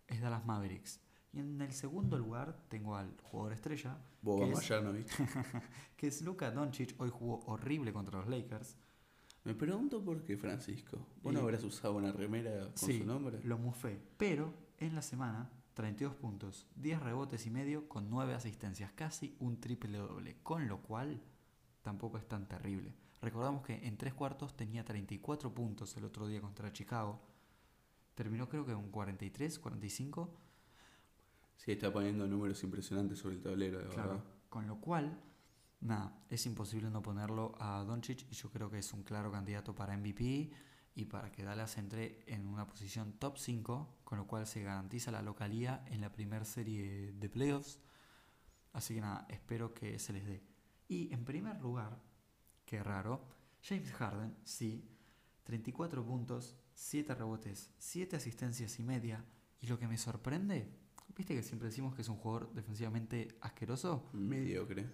[0.07, 0.99] es Dallas Mavericks.
[1.31, 5.07] Y en el segundo lugar tengo al jugador estrella, Boban que es-
[5.95, 6.95] que es Luka Doncic.
[6.99, 8.75] Hoy jugó horrible contra los Lakers.
[9.45, 10.97] Me pregunto por qué, Francisco.
[11.23, 13.39] ¿Vos no Y- habrás usado una remera con Sí, su nombre?
[13.43, 14.01] lo mufé.
[14.17, 19.61] Pero en la semana, 32 puntos, 10 rebotes y medio con 9 asistencias, casi un
[19.61, 20.35] triple doble.
[20.43, 21.21] Con lo cual,
[21.83, 22.93] tampoco es tan terrible.
[23.21, 27.19] Recordamos que en tres cuartos tenía 34 puntos el otro día contra Chicago.
[28.15, 30.37] Terminó creo que con 43, 45.
[31.57, 34.09] Sí, está poniendo números impresionantes sobre el tablero, de Claro.
[34.09, 34.23] verdad.
[34.49, 35.21] Con lo cual,
[35.81, 39.75] nada, es imposible no ponerlo a Doncic y yo creo que es un claro candidato
[39.75, 40.49] para MVP
[40.95, 45.11] y para que Dallas entre en una posición top 5, con lo cual se garantiza
[45.11, 47.79] la localía en la primera serie de playoffs.
[48.73, 50.41] Así que nada, espero que se les dé.
[50.87, 52.01] Y en primer lugar,
[52.69, 53.25] qué raro,
[53.63, 54.85] James Harden, sí,
[55.43, 59.25] 34 puntos, 7 rebotes, 7 asistencias y media.
[59.59, 60.69] Y lo que me sorprende,
[61.15, 64.07] viste que siempre decimos que es un jugador defensivamente asqueroso.
[64.13, 64.87] Mediocre.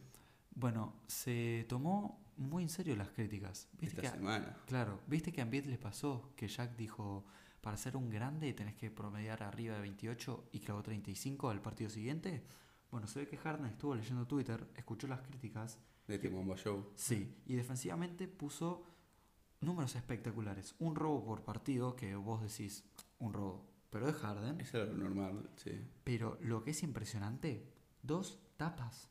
[0.51, 3.67] Bueno, se tomó muy en serio las críticas.
[3.73, 4.57] Viste Esta que a- semana.
[4.67, 7.25] Claro, viste que a Embiid le pasó que Jack dijo,
[7.59, 11.89] para ser un grande tenés que promediar arriba de 28 y clavó 35 al partido
[11.89, 12.41] siguiente.
[12.89, 16.91] Bueno, se ve que Harden estuvo leyendo Twitter, escuchó las críticas, De Timomba Show.
[16.95, 18.85] sí, y defensivamente puso
[19.61, 20.75] números espectaculares.
[20.79, 22.83] Un robo por partido, que vos decís,
[23.19, 24.59] un robo, pero es Harden.
[24.61, 25.71] Eso era lo normal, sí.
[26.03, 27.67] Pero lo que es impresionante,
[28.03, 29.09] dos tapas.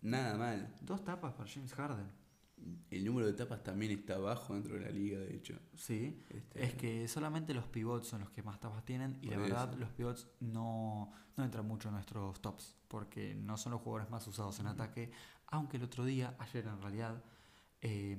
[0.00, 0.74] Nada mal.
[0.80, 2.10] Dos tapas para James Harden.
[2.90, 5.58] El número de tapas también está bajo dentro de la liga, de hecho.
[5.76, 9.36] Sí, Este, Es que solamente los pivots son los que más tapas tienen y la
[9.38, 14.10] verdad los pivots no, no entran mucho en nuestros tops porque no son los jugadores
[14.10, 15.10] más usados en ataque,
[15.52, 17.22] aunque el otro día, ayer en realidad,
[17.82, 18.16] eh,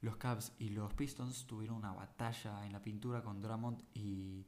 [0.00, 4.44] los Cavs y los Pistons tuvieron una batalla en la pintura con Drummond y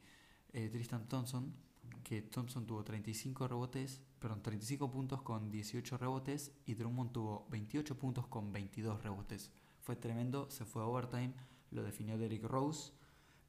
[0.53, 1.55] eh, Tristan Thompson,
[2.03, 7.97] que Thompson tuvo 35 rebotes, perdón, 35 puntos con 18 rebotes y Drummond tuvo 28
[7.97, 9.53] puntos con 22 rebotes.
[9.81, 11.35] Fue tremendo, se fue a overtime,
[11.71, 12.93] lo definió Derrick Rose,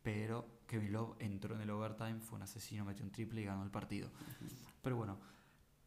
[0.03, 3.63] pero Kevin Love entró en el overtime, fue un asesino, metió un triple y ganó
[3.63, 4.11] el partido.
[4.83, 5.17] Pero bueno,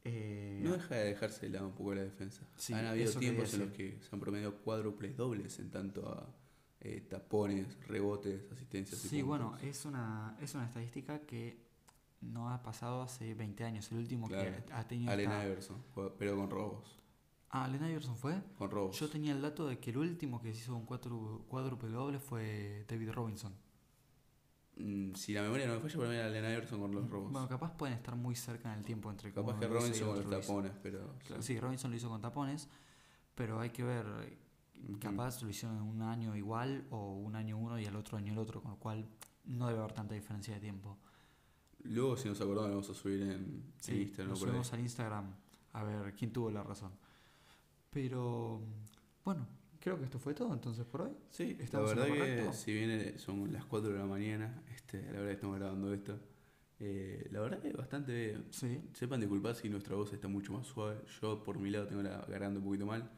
[0.05, 2.43] eh, No deja de dejarse de lado un poco la defensa.
[2.57, 6.27] Sí, han habido tiempos en los que se han promediado cuádruples dobles en tanto a
[6.81, 9.67] eh, tapones, rebotes, asistencias y Sí, bueno, puntos.
[9.67, 11.59] es una, es una estadística que
[12.23, 13.91] no ha pasado hace 20 años.
[13.93, 14.51] El último Claro.
[14.67, 15.11] que ha tenido.
[15.13, 15.83] Allen esta- Iverson,
[16.19, 16.97] pero con robos.
[17.51, 18.41] Ah, Allen Iverson fue.
[18.57, 18.99] Con robos.
[18.99, 22.85] Yo tenía el dato de que el último que se hizo un cuádruple doble fue
[22.89, 23.53] David Robinson.
[24.83, 27.33] Mm, si la memoria no me falla, por mí era Allen Iverson con los robos.
[27.33, 30.17] Bueno, capaz pueden estar muy cerca en el tiempo entre Capaz que lo Robinson con
[30.17, 30.41] los lo hizo.
[30.49, 31.15] tapones, pero.
[31.27, 32.69] Claro, sí, Robinson lo hizo con tapones,
[33.35, 34.07] pero hay que ver.
[34.89, 34.99] Ujú.
[34.99, 38.33] Capaz lo hicieron en un año igual o un año uno y al otro año
[38.33, 39.07] el otro, con lo cual
[39.45, 40.97] no debe haber tanta diferencia de tiempo.
[41.83, 44.31] Luego, si nos acordamos, lo vamos a subir en, en Sí, Instagram.
[44.31, 44.53] nos por ahí.
[44.53, 45.35] subimos al Instagram
[45.75, 46.93] a ver quién tuvo la razón.
[47.91, 48.63] Pero
[49.25, 49.47] bueno,
[49.81, 51.13] creo que esto fue todo entonces por hoy.
[51.31, 52.53] Sí, la ¿Estamos en lo verdad que correcto?
[52.53, 56.21] si bien son las 4 de la mañana, este, la verdad que estamos grabando esto,
[56.79, 58.39] eh, la verdad que bastante...
[58.51, 61.01] Sí, Sepan disculpar si nuestra voz está mucho más suave.
[61.21, 63.11] Yo por mi lado tengo la garganta un poquito mal.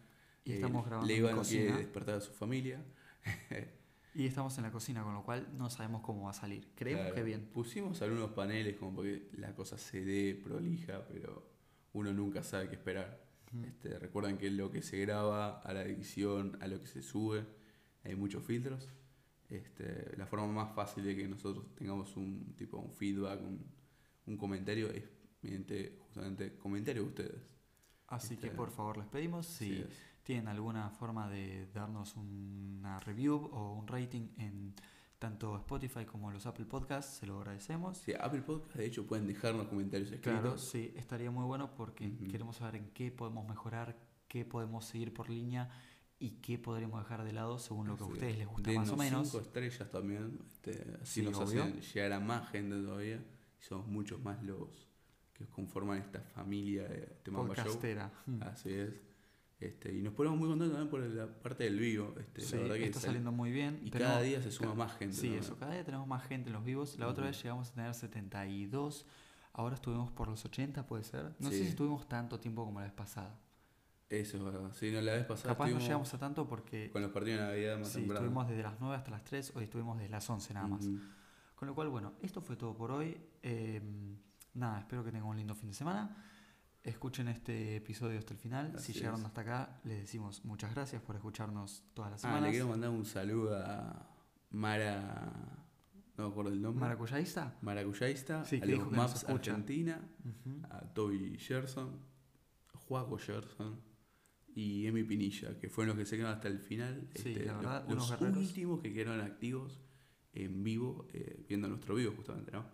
[0.44, 1.76] y Eh, estamos grabando no quiere cocina.
[1.78, 2.82] despertar a su familia.
[4.14, 6.68] Y estamos en la cocina, con lo cual no sabemos cómo va a salir.
[6.74, 7.48] Creemos Claro, que bien.
[7.50, 11.50] Pusimos algunos paneles como para que la cosa se dé prolija, pero
[11.94, 13.24] uno nunca sabe qué esperar.
[13.64, 17.44] Este, recuerden que lo que se graba, a la edición, a lo que se sube,
[18.04, 18.88] hay muchos filtros.
[19.48, 23.62] Este, la forma más fácil de que nosotros tengamos un tipo un feedback, un,
[24.26, 25.04] un comentario, es
[25.42, 27.56] mediante justamente comentarios de ustedes.
[28.06, 29.84] Así que este, por favor les pedimos si
[30.22, 34.74] tienen alguna forma de darnos una review o un rating en
[35.22, 37.98] tanto Spotify como los Apple Podcasts, se lo agradecemos.
[37.98, 40.40] Sí, Apple Podcast, de hecho, pueden dejarnos comentarios escritos.
[40.40, 43.96] Claro, sí, estaría muy bueno porque queremos saber en qué podemos mejorar,
[44.26, 45.70] qué podemos seguir por línea
[46.18, 48.38] y qué podremos dejar de lado según lo que a ustedes es.
[48.40, 49.28] les gusta más o menos.
[49.30, 50.40] cinco estrellas también.
[50.54, 51.62] Este, así Sí, nos obvio.
[51.62, 53.16] hacen llegar a más gente todavía.
[53.60, 54.88] Y somos muchos más los
[55.34, 57.64] que conforman esta familia de Temamba Show.
[57.64, 58.10] Podcastera.
[58.40, 58.90] Así es.
[59.64, 62.14] Este, y nos ponemos muy contentos también por la parte del vivo.
[62.18, 63.80] Este, Sí, la verdad que está sale- saliendo muy bien.
[63.84, 65.16] Y Tenemos- cada día se suma más gente.
[65.16, 66.98] Sí, eso, cada día tenemos más gente en los vivos.
[66.98, 69.06] La otra vez llegamos a tener 72,
[69.52, 71.32] ahora estuvimos por los 80, puede ser.
[71.38, 73.38] No sé si estuvimos tanto tiempo como la vez pasada.
[74.08, 74.70] Eso es verdad.
[74.74, 77.46] Sí, no, la vez pasada Capaz no llegamos a tanto porque con los partidos de
[77.46, 78.20] Navidad más sí, temprano.
[78.20, 80.86] estuvimos desde las 9 hasta las 3, hoy estuvimos desde las 11 nada más.
[81.54, 83.16] Con lo cual, bueno, esto fue todo por hoy.
[83.42, 83.80] Eh,
[84.54, 86.14] nada, espero que tengan un lindo fin de semana.
[86.84, 88.72] Escuchen este episodio hasta el final.
[88.74, 89.26] Así si llegaron es.
[89.26, 92.42] hasta acá, les decimos muchas gracias por escucharnos todas las Ah, semanas.
[92.44, 94.10] le quiero mandar un saludo a
[94.50, 95.32] Mara.
[96.16, 96.80] No me acuerdo el nombre.
[96.80, 97.56] ¿Maracuyaísta?
[97.62, 98.44] Maracuyaísta.
[98.44, 99.24] Sí, a los Maps.
[99.28, 100.00] Argentina.
[100.70, 102.00] A Toby Gerson.
[102.88, 103.80] Juaco Gerson.
[104.54, 107.08] Y Emi Pinilla, que fueron los que se quedaron hasta el final.
[107.14, 109.80] Sí, Este, la verdad, los, unos últimos que quedaron activos
[110.34, 112.64] en vivo, eh, viendo nuestro vivo justamente, ¿no?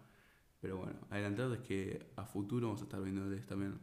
[0.61, 3.79] Pero bueno, adelantados es que a futuro vamos a estar vendiéndoles también,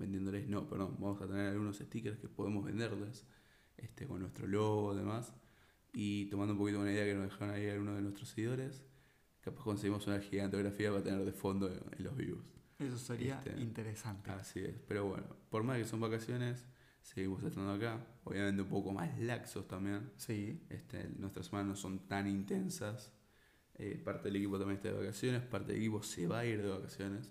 [0.00, 3.26] vendiéndoles, no, perdón, vamos a tener algunos stickers que podemos venderles
[3.76, 5.32] este, con nuestro logo y demás.
[5.92, 8.84] Y tomando un poquito una idea que nos dejaron ahí algunos de nuestros seguidores,
[9.40, 12.44] capaz conseguimos una gigantografía para tener de fondo en, los vivos.
[12.78, 14.30] Eso sería Este, interesante.
[14.30, 16.64] Así es, pero bueno, por más que son vacaciones,
[17.02, 18.06] seguimos estando acá.
[18.24, 20.10] Obviamente un poco más laxos también.
[20.16, 23.12] Sí, Este, nuestras semanas no son tan intensas.
[23.74, 26.62] Eh, parte del equipo también está de vacaciones, parte del equipo se va a ir
[26.62, 27.30] de vacaciones.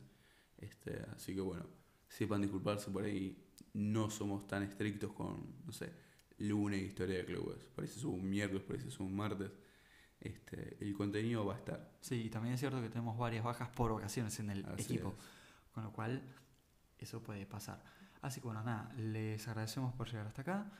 [0.57, 1.65] Este, así que bueno,
[2.09, 3.45] sepan disculparse por ahí.
[3.73, 5.93] No somos tan estrictos con, no sé,
[6.39, 7.57] lunes historia de clubes.
[7.73, 9.51] Por ahí se sube un miércoles, por ahí se sube un martes.
[10.19, 11.97] Este, el contenido va a estar.
[12.01, 15.15] sí, y también es cierto que tenemos varias bajas por ocasiones en el Así equipo.
[15.17, 15.71] es.
[15.73, 16.21] Con lo cual,
[16.97, 17.81] eso puede pasar.
[18.21, 20.73] Así que bueno, nada, les agradecemos por llegar hasta acá.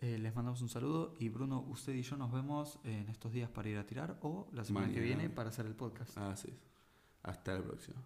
[0.00, 3.48] Eh, les mandamos un saludo y Bruno, usted y yo nos vemos en estos días
[3.50, 6.18] para ir a tirar o la semana que viene para hacer el podcast.
[6.18, 6.56] Así es.
[7.22, 8.02] Hasta la próxima.